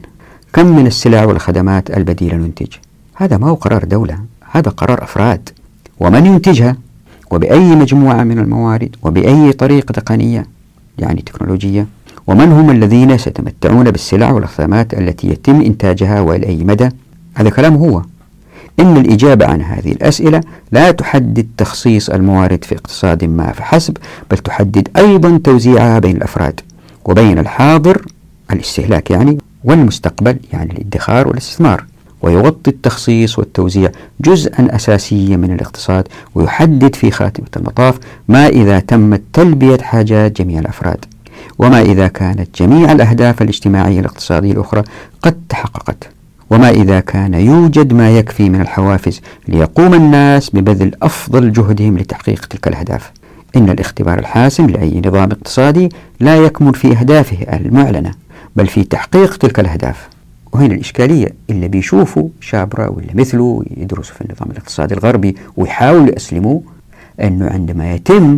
[0.52, 2.68] كم من السلع والخدمات البديلة ننتج؟
[3.14, 4.18] هذا ما هو قرار دولة
[4.50, 5.48] هذا قرار أفراد.
[6.00, 6.76] ومن ينتجها؟
[7.30, 10.46] وبأي مجموعة من الموارد؟ وبأي طريقة تقنية؟
[10.98, 11.86] يعني تكنولوجية.
[12.26, 16.88] ومن هم الذين سيتمتعون بالسلع والخدمات التي يتم إنتاجها وإلى أي مدى؟
[17.34, 18.02] هذا كلام هو.
[18.80, 20.40] إن الإجابة عن هذه الأسئلة
[20.72, 23.96] لا تحدد تخصيص الموارد في اقتصاد ما فحسب
[24.30, 26.60] بل تحدد أيضا توزيعها بين الأفراد
[27.04, 28.06] وبين الحاضر
[28.52, 31.84] الاستهلاك يعني والمستقبل يعني الادخار والاستثمار.
[32.22, 37.98] ويغطي التخصيص والتوزيع جزءا أساسيا من الاقتصاد ويحدد في خاتمة المطاف
[38.28, 41.04] ما إذا تمت تلبية حاجات جميع الأفراد
[41.58, 44.82] وما إذا كانت جميع الأهداف الاجتماعية الاقتصادية الأخرى
[45.22, 46.13] قد تحققت.
[46.50, 52.68] وما إذا كان يوجد ما يكفي من الحوافز ليقوم الناس ببذل أفضل جهدهم لتحقيق تلك
[52.68, 53.12] الأهداف.
[53.56, 55.88] إن الاختبار الحاسم لأي نظام اقتصادي
[56.20, 58.14] لا يكمن في أهدافه المعلنة
[58.56, 60.08] بل في تحقيق تلك الأهداف.
[60.52, 66.62] وهنا الإشكالية اللي بيشوفوا شابرة ولا مثله يدرسوا في النظام الاقتصادي الغربي ويحاولوا يأسلموه
[67.22, 68.36] أنه عندما يتم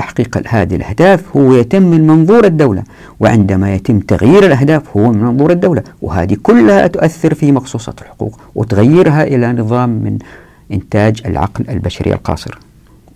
[0.00, 2.82] تحقيق هذه الأهداف هو يتم من منظور الدولة
[3.20, 9.22] وعندما يتم تغيير الأهداف هو من منظور الدولة وهذه كلها تؤثر في مخصوصات الحقوق وتغيرها
[9.24, 10.18] إلى نظام من
[10.72, 12.58] إنتاج العقل البشري القاصر.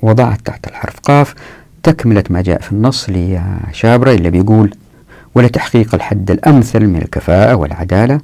[0.02, 1.34] وضعت تحت الحرف قاف
[1.82, 4.74] تكملة ما جاء في النص لشابرة اللي بيقول
[5.34, 8.20] ولتحقيق الحد الأمثل من الكفاءة والعدالة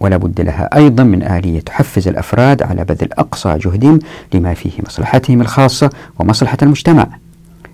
[0.00, 3.98] ولا بد لها أيضا من آلية تحفز الأفراد على بذل أقصى جهدهم
[4.34, 7.06] لما فيه مصلحتهم الخاصة ومصلحة المجتمع.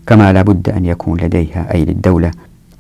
[0.07, 2.31] كما لا بد أن يكون لديها أي للدولة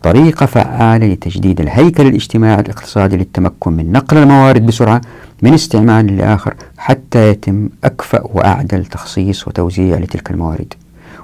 [0.02, 5.00] طريقة فعالة لتجديد الهيكل الاجتماعي الاقتصادي للتمكن من نقل الموارد بسرعة
[5.42, 10.74] من استعمال لآخر حتى يتم أكفأ وأعدل تخصيص وتوزيع لتلك الموارد.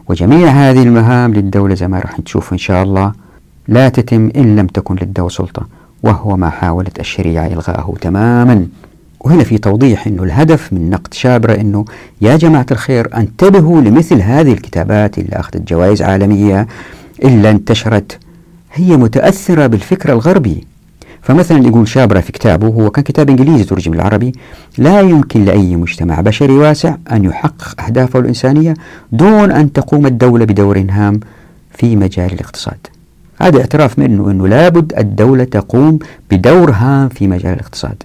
[0.09, 3.13] وجميع هذه المهام للدولة زي ما راح نشوف إن شاء الله
[3.69, 5.67] لا تتم إن لم تكن للدولة سلطة
[6.03, 8.67] وهو ما حاولت الشريعة إلغاءه تماما.
[9.27, 11.85] وهنا في توضيح أنه الهدف من نقد شابرة أنه
[12.21, 16.67] يا جماعة الخير انتبهوا لمثل هذه الكتابات اللي أخذت جوائز عالمية
[17.25, 18.19] إلا انتشرت.
[18.73, 20.65] هي متأثرة بالفكر الغربي.
[21.23, 24.33] فمثلا يقول شابرة في كتابه هو كان كتاب إنجليزي ترجم العربي
[24.79, 28.75] لا يمكن لأي مجتمع بشري واسع أن يحقق أهدافه الإنسانية
[29.13, 31.21] دون أن تقوم الدولة بدور هام
[31.71, 32.87] في مجال الاقتصاد.
[33.41, 35.99] هذا اعتراف منه أنه لابد الدولة تقوم
[36.31, 38.03] بدور هام في مجال الاقتصاد.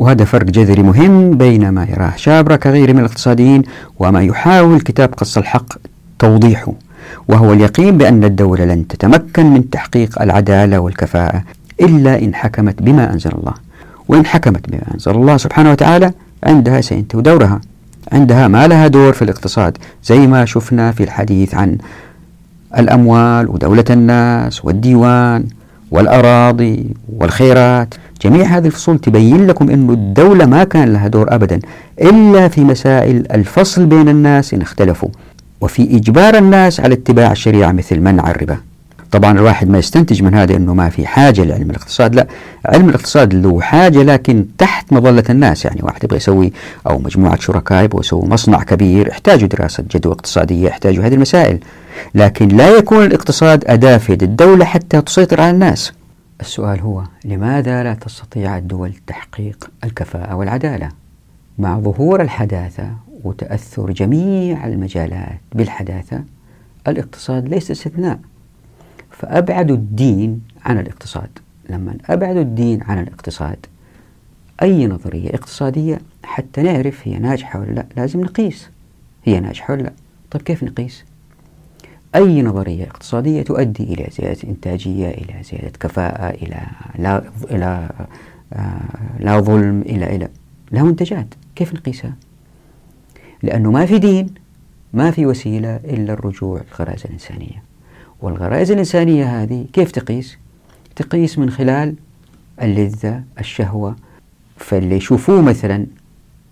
[0.00, 3.62] وهذا فرق جذري مهم بين ما يراه شابرة كغيره من الاقتصاديين
[3.98, 5.72] وما يحاول كتاب قص الحق
[6.18, 6.72] توضيحه
[7.28, 11.42] وهو اليقين بأن الدولة لن تتمكن من تحقيق العدالة والكفاءة
[11.80, 13.54] إلا إن حكمت بما أنزل الله.
[14.08, 16.12] وإن حكمت بما أنزل الله سبحانه وتعالى
[16.44, 17.60] عندها سينتهي دورها.
[18.12, 21.78] عندها ما لها دور في الاقتصاد زي ما شفنا في الحديث عن
[22.78, 25.44] الأموال ودولة الناس والديوان
[25.90, 26.86] والأراضي
[27.16, 27.94] والخيرات.
[28.22, 31.60] جميع هذه الفصول تبين لكم أن الدولة ما كان لها دور أبدا
[32.00, 35.08] إلا في مسائل الفصل بين الناس إن اختلفوا
[35.60, 38.56] وفي إجبار الناس على اتباع الشريعة مثل منع الربا.
[39.10, 42.26] طبعا الواحد ما يستنتج من هذا أنه ما في حاجة لعلم الاقتصاد لا
[42.64, 46.52] علم الاقتصاد له حاجة لكن تحت مظلة الناس يعني واحد يبغى يسوي
[46.86, 51.58] أو مجموعة شركاء يبغوا يسووا مصنع كبير يحتاجوا دراسة جدوى اقتصادية يحتاجوا هذه المسائل
[52.14, 55.92] لكن لا يكون الاقتصاد أداة في الدولة حتى تسيطر على الناس.
[56.40, 60.88] السؤال هو لماذا لا تستطيع الدول تحقيق الكفاءة والعدالة؟
[61.58, 62.90] مع ظهور الحداثة
[63.24, 66.24] وتأثر جميع المجالات بالحداثة
[66.88, 68.18] الاقتصاد ليس استثناء.
[69.10, 71.38] فأبعد الدين عن الاقتصاد.
[71.70, 73.66] لما أبعد الدين عن الاقتصاد
[74.62, 78.70] أي نظرية اقتصادية حتى نعرف هي ناجحة ولا لا لازم نقيس.
[79.24, 79.92] هي ناجحة ولا لا؟
[80.30, 81.04] طيب كيف نقيس؟
[82.14, 86.60] أي نظرية اقتصادية تؤدي إلى زيادة إنتاجية إلى زيادة كفاءة إلى
[86.98, 87.90] لا إلى
[88.52, 88.80] آه
[89.20, 90.28] لا ظلم إلى إلى
[90.72, 92.14] له منتجات كيف نقيسها؟
[93.42, 94.34] لأنه ما في دين
[94.92, 97.62] ما في وسيلة إلا الرجوع للغرائز الإنسانية
[98.20, 100.38] والغرائز الإنسانية هذه كيف تقيس؟
[100.96, 101.94] تقيس من خلال
[102.62, 103.96] اللذة الشهوة
[104.56, 105.86] فاللي يشوفوه مثلا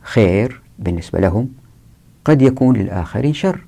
[0.03, 1.49] خير بالنسبة لهم
[2.25, 3.68] قد يكون للآخرين شر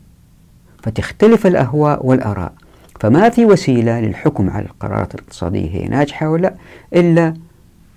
[0.82, 2.52] فتختلف الأهواء والآراء.
[3.00, 6.54] فما في وسيلة للحكم على القرارات الاقتصادية هي ناجحة ولا؟
[6.94, 7.34] إلا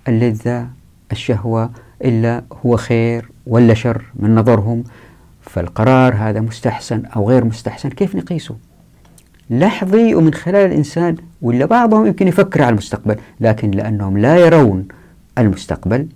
[0.08, 0.68] اللذة
[1.12, 1.70] الشهوة
[2.04, 4.84] إلا هو خير ولا شر من نظرهم.
[5.40, 8.56] فالقرار هذا مستحسن أو غير مستحسن كيف نقيسه؟
[9.50, 14.88] لحظي ومن خلال الإنسان ولا بعضهم يمكن يفكر على المستقبل لكن لأنهم لا يرون
[15.38, 16.08] المستقبل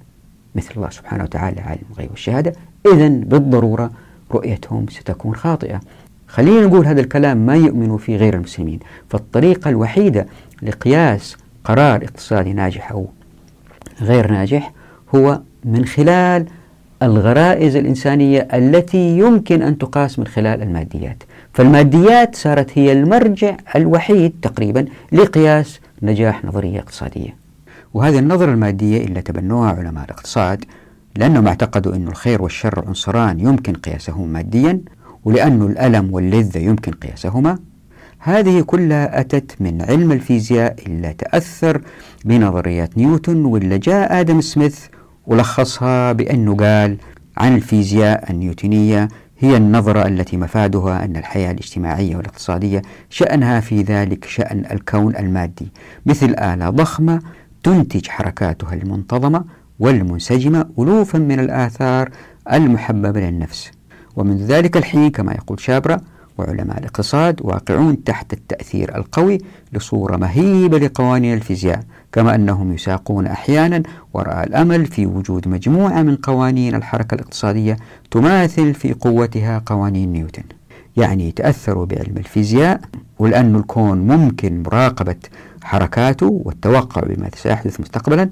[0.54, 2.52] مثل الله سبحانه وتعالى عالم الغيب والشهادة
[2.94, 3.90] إذا بالضرورة
[4.32, 5.80] رؤيتهم ستكون خاطئة.
[6.28, 8.78] خلينا نقول هذا الكلام ما يؤمن فيه غير المسلمين.
[9.08, 10.26] فالطريقة الوحيدة
[10.62, 13.06] لقياس قرار اقتصادي ناجح أو
[14.02, 14.72] غير ناجح
[15.14, 16.46] هو من خلال
[17.02, 21.22] الغرائز الإنسانية التي يمكن أن تقاس من خلال الماديات.
[21.52, 27.36] فالماديات صارت هي المرجع الوحيد تقريبا لقياس نجاح نظرية اقتصادية.
[27.94, 30.64] وهذه النظرة المادية اللي تبنوها علماء الاقتصاد
[31.16, 34.80] لأنهم اعتقدوا أن الخير والشر عنصران يمكن قياسهما ماديا
[35.28, 37.58] ولأن الألم واللذة يمكن قياسهما
[38.18, 41.80] هذه كلها أتت من علم الفيزياء اللي تأثر
[42.24, 44.86] بنظريات نيوتن واللي جاء آدم سميث
[45.26, 46.96] ولخصها بأنه قال
[47.36, 49.08] عن الفيزياء النيوتنية
[49.38, 55.72] هي النظرة التي مفادها أن الحياة الاجتماعية والاقتصادية شأنها في ذلك شأن الكون المادي
[56.06, 57.20] مثل آلة ضخمة
[57.62, 59.44] تنتج حركاتها المنتظمة
[59.78, 62.10] والمنسجمة ألوفا من الآثار
[62.52, 63.77] المحببة للنفس.
[64.18, 66.00] ومنذ ذلك الحين كما يقول شابرا
[66.38, 69.38] وعلماء الاقتصاد واقعون تحت التأثير القوي
[69.72, 73.82] لصورة مهيبة لقوانين الفيزياء كما أنهم يساقون أحيانا
[74.14, 77.76] وراء الأمل في وجود مجموعة من قوانين الحركة الاقتصادية
[78.10, 80.42] تماثل في قوتها قوانين نيوتن.
[80.96, 82.80] يعني تأثروا بعلم الفيزياء
[83.18, 85.16] ولأن الكون ممكن مراقبة
[85.62, 88.30] حركاته والتوقع بما سيحدث مستقبلا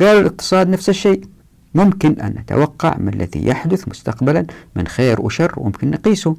[0.00, 1.35] قالوا الاقتصاد نفس الشيء.
[1.76, 4.46] ممكن أن نتوقع ما الذي يحدث مستقبلا
[4.76, 6.36] من خير وشر وممكن نقيسه.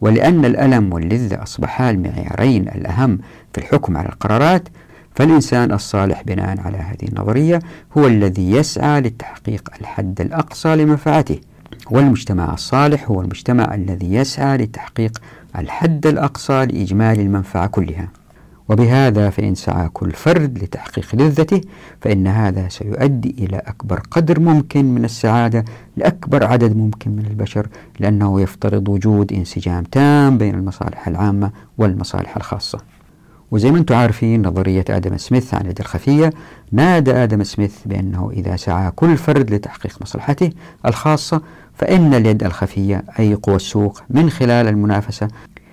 [0.00, 3.18] ولأن الألم واللذة أصبحا المعيارين الأهم
[3.52, 4.68] في الحكم على القرارات
[5.14, 7.58] فالإنسان الصالح بناء على هذه النظرية
[7.98, 11.40] هو الذي يسعى لتحقيق الحد الأقصى لمنفعته.
[11.90, 15.18] والمجتمع الصالح هو المجتمع الذي يسعى لتحقيق
[15.58, 18.08] الحد الأقصى لإجمال المنفعة كلها.
[18.70, 21.60] وبهذا فإن سعى كل فرد لتحقيق لذته
[22.00, 25.64] فإن هذا سيؤدي إلى أكبر قدر ممكن من السعادة
[25.96, 27.66] لأكبر عدد ممكن من البشر
[28.00, 32.78] لأنه يفترض وجود انسجام تام بين المصالح العامة والمصالح الخاصة.
[33.50, 36.32] وزي ما أنتم عارفين نظرية آدم سميث عن اليد الخفية
[36.72, 40.50] نادى آدم سميث بأنه إذا سعى كل فرد لتحقيق مصلحته
[40.86, 41.42] الخاصة
[41.74, 45.28] فإن اليد الخفية أي قوى السوق من خلال المنافسة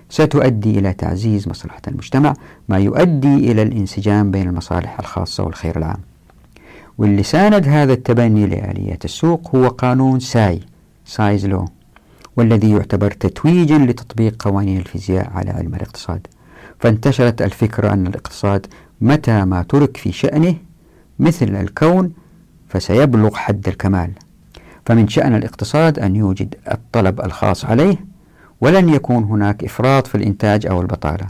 [0.09, 2.33] ستؤدي إلى تعزيز مصلحة المجتمع
[2.69, 5.99] ما يؤدي إلى الانسجام بين المصالح الخاصة والخير العام.
[6.97, 10.59] واللي ساند هذا التبني لآليات السوق هو قانون ساي
[11.05, 11.65] Say's Law
[12.37, 16.27] والذي يعتبر تتويجا لتطبيق قوانين الفيزياء على علم الاقتصاد.
[16.79, 18.65] فانتشرت الفكرة أن الاقتصاد
[19.01, 20.55] متى ما ترك في شأنه
[21.19, 22.13] مثل الكون
[22.69, 24.11] فسيبلغ حد الكمال.
[24.85, 28.16] فمن شأن الاقتصاد أن يوجد الطلب الخاص عليه
[28.61, 31.27] ولن يكون هناك إفراط في الإنتاج أو البطالة.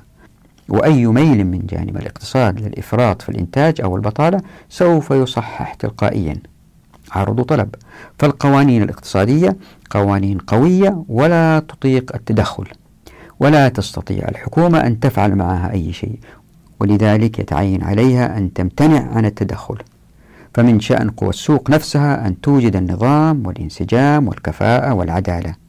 [0.69, 6.35] وأي ميل من جانب الاقتصاد للإفراط في الإنتاج أو البطالة سوف يصحح تلقائيا.
[7.11, 7.75] عرض وطلب
[8.19, 9.57] فالقوانين الاقتصادية
[9.89, 12.67] قوانين قوية ولا تطيق التدخل.
[13.39, 16.19] ولا تستطيع الحكومة أن تفعل معها أي شيء.
[16.79, 19.77] ولذلك يتعين عليها أن تمتنع عن التدخل.
[20.53, 25.66] فمن شأن قوى السوق نفسها أن توجد النظام والانسجام والكفاءة والعدالة.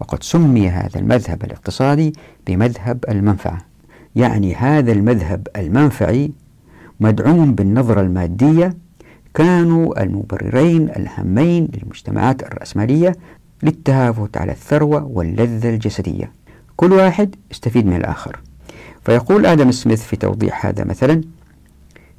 [0.00, 2.12] وقد سمي هذا المذهب الاقتصادي
[2.46, 3.58] بمذهب المنفعة.
[4.16, 6.32] يعني هذا المذهب المنفعي
[7.00, 8.76] مدعوم بالنظرة المادية
[9.34, 13.16] كانوا المبررين الهمين للمجتمعات الرأسمالية
[13.62, 16.32] للتهافت على الثروة واللذة الجسدية.
[16.76, 18.40] كل واحد يستفيد من الآخر.
[19.04, 21.20] فيقول آدم سميث في توضيح هذا مثلا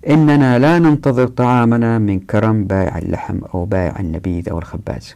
[0.09, 5.15] إننا لا ننتظر طعامنا من كرم بائع اللحم أو بائع النبيذ أو الخباز.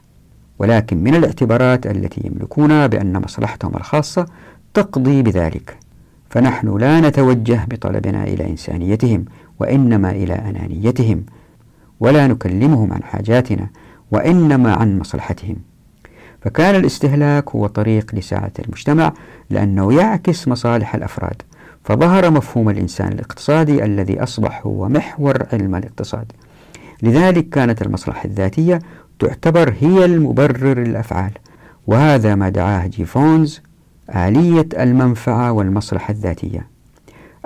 [0.60, 4.26] ولكن من الاعتبارات التي يملكونها بأن مصلحتهم الخاصة
[4.74, 5.78] تقضي بذلك.
[6.30, 9.26] فنحن لا نتوجه بطلبنا إلى إنسانيتهم
[9.60, 11.24] وإنما إلى أنانيتهم
[12.00, 13.68] ولا نكلمهم عن حاجاتنا
[14.12, 15.56] وإنما عن مصلحتهم.
[16.42, 19.14] فكان الاستهلاك هو طريق لساعة المجتمع
[19.50, 21.42] لأنه يعكس مصالح الأفراد
[21.84, 26.32] فظهر مفهوم الإنسان الاقتصادي الذي أصبح هو محور علم الاقتصاد.
[27.04, 28.80] لذلك كانت المصلحة الذاتية
[29.24, 31.32] تعتبر هي المبرر للأفعال.
[31.88, 33.62] وهذا ما دعاه جيفونز
[34.16, 36.68] آلية المنفعة والمصلحة الذاتية.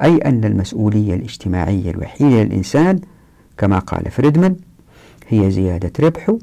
[0.04, 3.00] أي أن المسؤولية الاجتماعية الوحيدة للإنسان
[3.58, 4.56] كما قال فريدمان
[5.28, 6.38] هي زيادة ربحه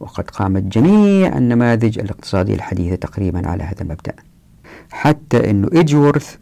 [0.00, 4.12] وقد قامت جميع النماذج الاقتصادية الحديثة تقريبا على هذا المبدأ.
[4.90, 6.36] حتى أن إيجورث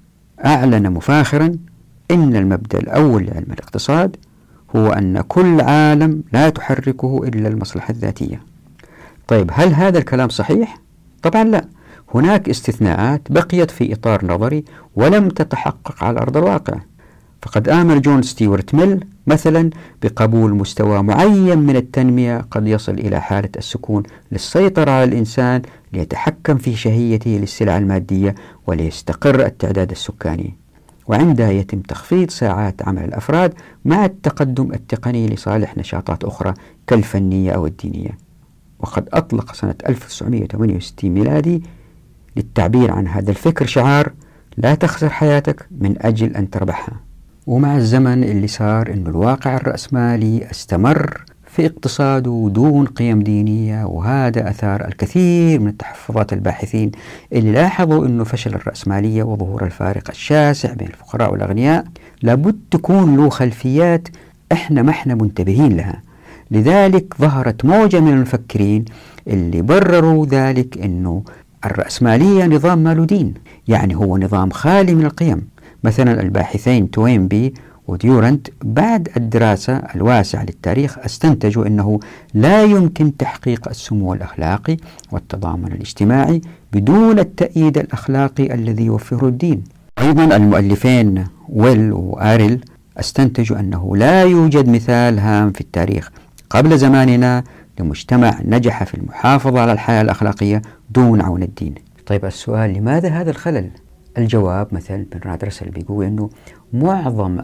[0.44, 1.56] أعلن مفاخرا
[2.10, 4.16] إن المبدأ الأول لعلم الاقتصاد
[4.76, 8.42] هو أن كل عالم لا تحركه إلا المصلحة الذاتية.
[9.28, 10.78] طيب هل هذا الكلام صحيح؟
[11.22, 11.64] طبعا لا.
[12.14, 14.64] هناك استثناءات بقيت في إطار نظري
[14.96, 16.80] ولم تتحقق على أرض الواقع.
[17.42, 19.70] فقد آمن جون ستيوارت ميل مثلا
[20.02, 24.02] بقبول مستوى معين من التنمية قد يصل إلى حالة السكون
[24.32, 25.62] للسيطرة على الإنسان
[25.92, 28.34] ليتحكم في شهيته للسلع المادية
[28.66, 30.54] وليستقر التعداد السكاني.
[31.10, 33.54] وعندها يتم تخفيض ساعات عمل الأفراد
[33.84, 36.54] مع التقدم التقني لصالح نشاطات أخرى
[36.86, 38.18] كالفنية أو الدينية.
[38.78, 41.62] وقد أطلق سنة 1968 ميلادي
[42.36, 44.12] للتعبير عن هذا الفكر شعار
[44.56, 47.00] لا تخسر حياتك من أجل أن تربحها.
[47.46, 54.88] ومع الزمن اللي صار أن الواقع الرأسمالي استمر في اقتصاده دون قيم دينية وهذا أثار
[54.88, 56.90] الكثير من التحفظات الباحثين
[57.32, 61.84] اللي لاحظوا أنه فشل الرأسمالية وظهور الفارق الشاسع بين الفقراء والأغنياء.
[62.22, 64.08] لابد تكون له خلفيات
[64.52, 66.02] إحنا ما إحنا منتبهين لها.
[66.50, 68.84] لذلك ظهرت موجة من المفكرين
[69.28, 71.22] اللي برروا ذلك أنه
[71.64, 73.34] الرأسمالية نظام ماله دين
[73.68, 75.48] يعني هو نظام خالي من القيم.
[75.84, 77.54] مثلا الباحثين توينبي
[77.90, 82.00] وديورنت بعد الدراسة الواسعة للتاريخ استنتجوا أنه
[82.34, 84.76] لا يمكن تحقيق السمو الأخلاقي
[85.12, 86.40] والتضامن الاجتماعي
[86.72, 89.64] بدون التأييد الأخلاقي الذي يوفره الدين
[89.98, 92.64] أيضا المؤلفين ويل وآريل
[93.00, 96.10] استنتجوا أنه لا يوجد مثال هام في التاريخ
[96.50, 97.44] قبل زماننا
[97.80, 101.74] لمجتمع نجح في المحافظة على الحياة الأخلاقية دون عون الدين
[102.06, 103.70] طيب السؤال لماذا هذا الخلل؟
[104.18, 106.30] الجواب مثلا بن راد رسل بيقول إنه
[106.72, 107.40] معظم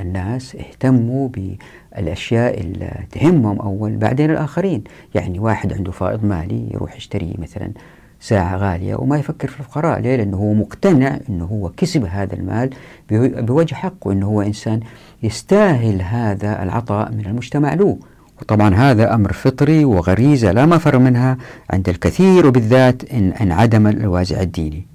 [0.00, 4.84] الناس اهتموا بالأشياء اللي تهمهم أول بعدين الآخرين،
[5.14, 7.70] يعني واحد عنده فائض مالي يروح يشتري مثلا
[8.20, 10.00] ساعة غالية وما يفكر في الفقراء.
[10.00, 12.70] ليه؟ لأنه هو مقتنع أنه هو كسب هذا المال
[13.10, 14.80] بوجه حق وأنه هو إنسان
[15.22, 17.98] يستاهل هذا العطاء من المجتمع له.
[18.42, 21.36] وطبعا هذا أمر فطري وغريزة لا مفر منها
[21.70, 24.86] عند الكثير وبالذات إن انعدم الوازع الديني.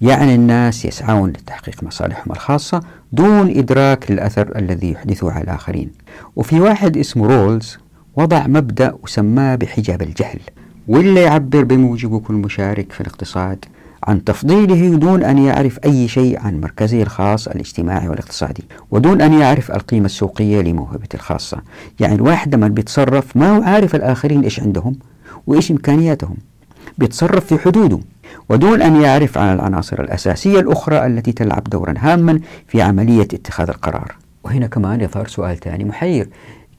[0.00, 2.80] يعني الناس يسعون لتحقيق مصالحهم الخاصة
[3.12, 5.90] دون إدراك للأثر الذي يحدثه على الآخرين.
[6.36, 7.78] وفي واحد اسمه رولز
[8.16, 10.40] وضع مبدأ وسماه بحجاب الجهل
[10.88, 13.64] واللي يعبر بموجبه كل مشارك في الاقتصاد
[14.04, 19.70] عن تفضيله دون أن يعرف أي شيء عن مركزه الخاص الاجتماعي والاقتصادي ودون أن يعرف
[19.70, 21.58] القيمة السوقية لموهبته الخاصة.
[22.00, 24.96] يعني الواحد لما بيتصرف ما هو عارف الآخرين إيش عندهم
[25.46, 26.36] وإيش إمكانياتهم.
[26.98, 27.98] بيتصرف في حدوده
[28.48, 34.16] ودون أن يعرف عن العناصر الأساسية الأخرى التي تلعب دورا هاما في عملية اتخاذ القرار.
[34.44, 36.28] وهنا كمان يظهر سؤال ثاني محير.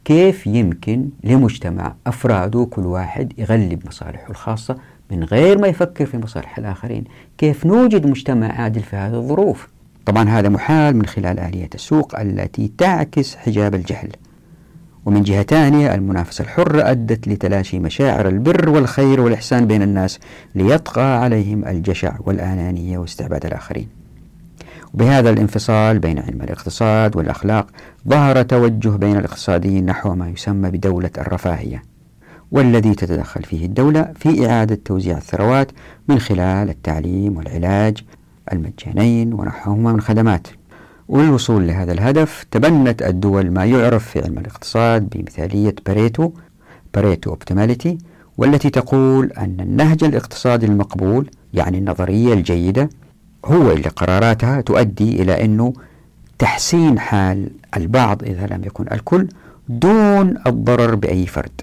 [0.06, 4.78] كيف يمكن لمجتمع أفراده كل واحد يغلب مصالحه الخاصة
[5.12, 7.04] من غير ما يفكر في مصالح الآخرين؟
[7.38, 9.68] كيف نوجد مجتمع عادل في هذه الظروف؟
[10.06, 14.10] طبعا هذا محال من خلال آلية السوق التي تعكس حجاب الجهل.
[15.10, 20.20] ومن جهة ثانية المنافسة الحرة أدت لتلاشي مشاعر البر والخير والإحسان بين الناس
[20.56, 23.88] ليطغى عليهم الجشع والأنانية واستعباد الآخرين.
[24.94, 27.68] وبهذا الانفصال بين علم الاقتصاد والأخلاق
[28.08, 31.84] ظهر توجه بين الاقتصاديين نحو ما يسمى بدولة الرفاهية
[32.52, 35.72] والذي تتدخل فيه الدولة في إعادة توزيع الثروات
[36.08, 38.04] من خلال التعليم والعلاج
[38.54, 40.48] المجانيين ونحوهما من خدمات.
[41.10, 46.32] وللوصول لهذا الهدف تبنت الدول ما يعرف في علم الاقتصاد بمثالية باريتو
[46.94, 47.98] Pareto optimality
[48.38, 52.90] والتي تقول أن النهج الاقتصادي المقبول يعني النظرية الجيدة
[53.46, 55.74] هو اللي قراراتها تؤدي إلى أنه
[56.40, 59.28] تحسين حال البعض إذا لم يكن الكل
[59.70, 61.62] دون الضرر بأي فرد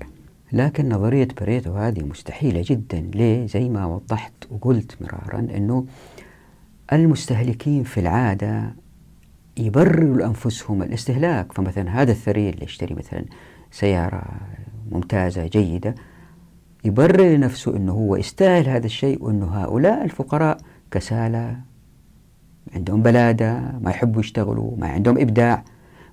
[0.53, 5.86] لكن نظرية باريتو هذه مستحيلة جدا ليه؟ زي ما وضحت وقلت مرارا أنه
[6.92, 8.74] المستهلكين في العادة
[9.59, 11.53] يبرروا لأنفسهم الاستهلاك.
[11.53, 13.25] فمثلا هذا الثري اللي يشتري مثلا
[13.71, 14.23] سيارة
[14.93, 15.95] ممتازة جيدة
[16.85, 20.59] يبرر لنفسه أنه هو يستاهل هذا الشيء وأنه هؤلاء الفقراء
[20.91, 21.57] كسالى
[22.75, 25.65] عندهم بلادة ما يحبوا يشتغلوا ما عندهم إبداع.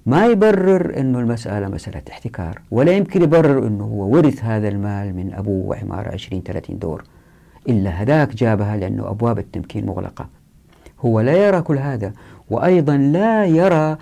[0.05, 5.33] ما يبرر أنه المسألة مسألة احتكار ولا يمكن يبرر أنه هو ورث هذا المال من
[5.33, 7.03] أبوه وعمارة 20 30 دور.
[7.69, 10.29] إلا هذاك جابها لأنه أبواب التمكين مغلقة.
[10.99, 12.13] هو لا يرى كل هذا.
[12.49, 13.97] وأيضا لا يرى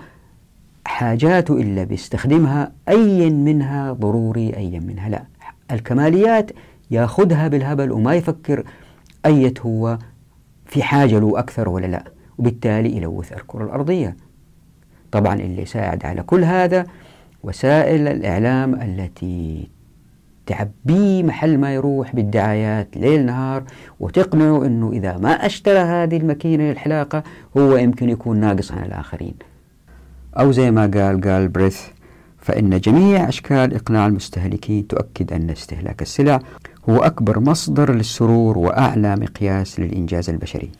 [0.84, 5.24] حاجاته إلا بيستخدمها أي منها ضروري أي منها لا.
[5.70, 6.50] الكماليات
[6.90, 8.64] ياخذها بالهبل وما يفكر
[9.26, 9.98] أية هو
[10.66, 12.04] في حاجة له أكثر ولا لا.
[12.38, 14.16] وبالتالي يلوث الكرة الأرضية.
[15.12, 16.86] طبعا اللي يساعد على كل هذا
[17.42, 19.68] وسائل الإعلام التي
[20.46, 23.64] تعبيه محل ما يروح بالدعايات ليل نهار
[24.00, 27.22] وتقنعه أنه إذا ما أشترى هذه الماكينة للحلاقة
[27.58, 29.34] هو يمكن يكون ناقص عن الآخرين.
[30.38, 31.80] أو زي ما قال قال بريث
[32.38, 36.38] فإن جميع أشكال إقناع المستهلكين تؤكد أن استهلاك السلع
[36.88, 40.70] هو أكبر مصدر للسرور وأعلى مقياس للإنجاز البشري.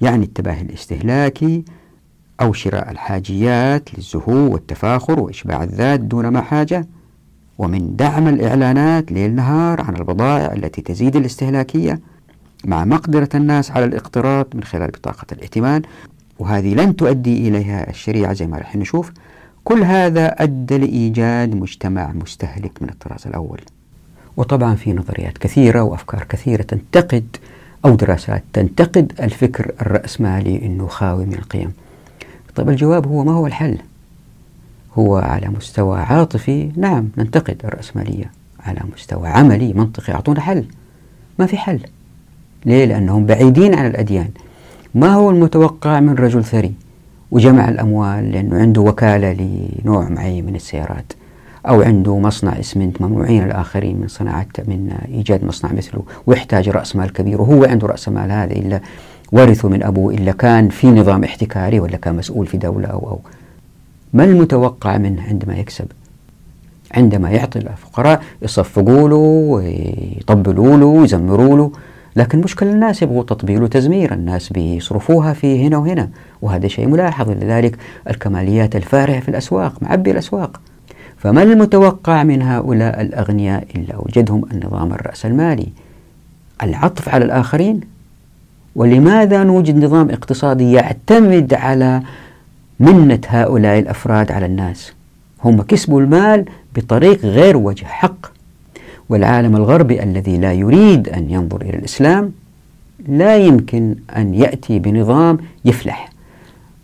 [0.00, 1.64] يعني التباهي الاستهلاكي
[2.40, 6.86] أو شراء الحاجيات للزهو والتفاخر وإشباع الذات دون ما حاجة.
[7.60, 12.00] ومن دعم الإعلانات ليل نهار عن البضائع التي تزيد الاستهلاكية
[12.64, 15.82] مع مقدرة الناس على الاقتراض من خلال بطاقة الائتمان
[16.38, 19.12] وهذه لن تؤدي إليها الشريعة زي ما راح نشوف.
[19.64, 23.60] كل هذا أدى لإيجاد مجتمع مستهلك من الطراز الأول.
[24.36, 27.36] وطبعا في نظريات كثيرة وأفكار كثيرة تنتقد
[27.84, 31.72] أو دراسات تنتقد الفكر الرأسمالي أنه خاوي من القيم.
[32.54, 33.78] طيب الجواب هو ما هو الحل؟
[34.98, 36.70] هو على مستوى عاطفي.
[36.76, 38.30] نعم ننتقد الرأسمالية
[38.60, 40.12] على مستوى عملي منطقي.
[40.12, 40.64] أعطونا حل.
[41.38, 41.80] ما في حل.
[42.66, 44.28] ليه؟ لأنهم بعيدين عن الأديان.
[44.94, 46.74] ما هو المتوقع من رجل ثري
[47.30, 49.32] وجمع الأموال؟ لأنه عنده وكالة
[49.82, 51.12] لنوع معين من السيارات
[51.68, 57.12] أو عنده مصنع اسمنت ممنوعين الآخرين من صناعة من إيجاد مصنع مثله ويحتاج رأس مال
[57.12, 57.40] كبير.
[57.40, 58.80] وهو عنده رأس مال هذا إلا
[59.32, 63.20] ورثه من أبوه إلا كان في نظام احتكاري ولا كان مسؤول في دولة أو أو
[64.12, 65.86] ما المتوقع منه عندما يكسب؟
[66.94, 71.72] عندما يعطي الفقراء يصفقوا له ويطبلوا له ويزمروا له.
[72.16, 76.08] لكن مشكلة الناس يبغوا تطبيل وتزمير الناس بيصرفوها في هنا وهنا.
[76.42, 77.76] وهذا شيء ملاحظ لذلك
[78.10, 80.60] الكماليات الفارهة في الأسواق معبي الأسواق.
[81.16, 85.68] فما المتوقع من هؤلاء الأغنياء إلا وجدهم النظام الرأسمالي
[86.62, 87.80] العطف على الآخرين؟
[88.76, 92.02] ولماذا نوجد نظام اقتصادي يعتمد على
[92.80, 94.92] منة هؤلاء الأفراد على الناس.
[95.44, 96.44] هم كسبوا المال
[96.76, 98.26] بطريق غير وجه حق.
[99.08, 102.32] والعالم الغربي الذي لا يريد أن ينظر إلى الإسلام
[103.08, 106.10] لا يمكن أن يأتي بنظام يفلح.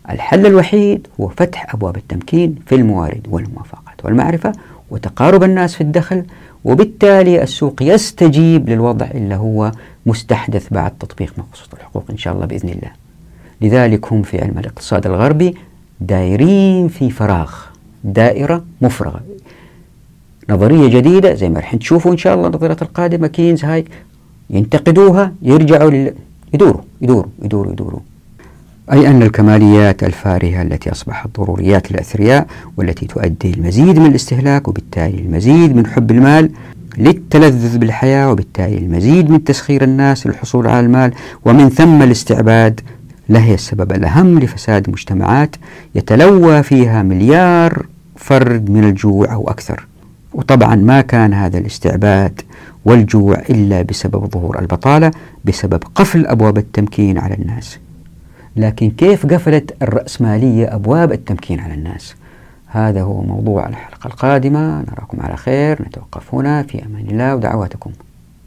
[0.09, 4.51] الحل الوحيد هو فتح أبواب التمكين في الموارد والموافقات والمعرفة
[4.91, 6.23] وتقارب الناس في الدخل
[6.65, 9.71] وبالتالي السوق يستجيب للوضع اللي هو
[10.05, 12.91] مستحدث بعد تطبيق مقصود الحقوق إن شاء الله بإذن الله.
[13.61, 15.55] لذلك هم في علم الاقتصاد الغربي
[16.01, 17.51] دايرين في فراغ
[18.03, 19.21] دائرة مفرغة.
[20.49, 23.85] نظرية جديدة زي ما راح تشوفوا إن شاء الله النظريات القادمة كينز هاي
[24.49, 26.13] ينتقدوها يرجعوا لل...
[26.53, 27.99] يدوروا يدوروا يدوروا يدوروا.
[28.91, 35.75] أي أن الكماليات الفارهة التي أصبحت ضروريات للأثرياء والتي تؤدي المزيد من الاستهلاك وبالتالي المزيد
[35.75, 36.51] من حب المال
[36.97, 41.13] للتلذذ بالحياة وبالتالي المزيد من تسخير الناس للحصول على المال
[41.45, 42.81] ومن ثم الاستعباد
[43.29, 45.55] لهي السبب الأهم لفساد مجتمعات
[45.95, 49.87] يتلوى فيها مليار فرد من الجوع أو أكثر.
[50.33, 52.41] وطبعا ما كان هذا الاستعباد
[52.85, 55.11] والجوع إلا بسبب ظهور البطالة
[55.45, 57.79] بسبب قفل أبواب التمكين على الناس.
[58.55, 62.15] لكن كيف قفلت الرأسمالية أبواب التمكين على الناس؟
[62.67, 64.81] هذا هو موضوع الحلقة القادمة.
[64.81, 65.81] نراكم على خير.
[65.81, 66.63] نتوقف هنا.
[66.63, 67.91] في أمان الله ودعواتكم.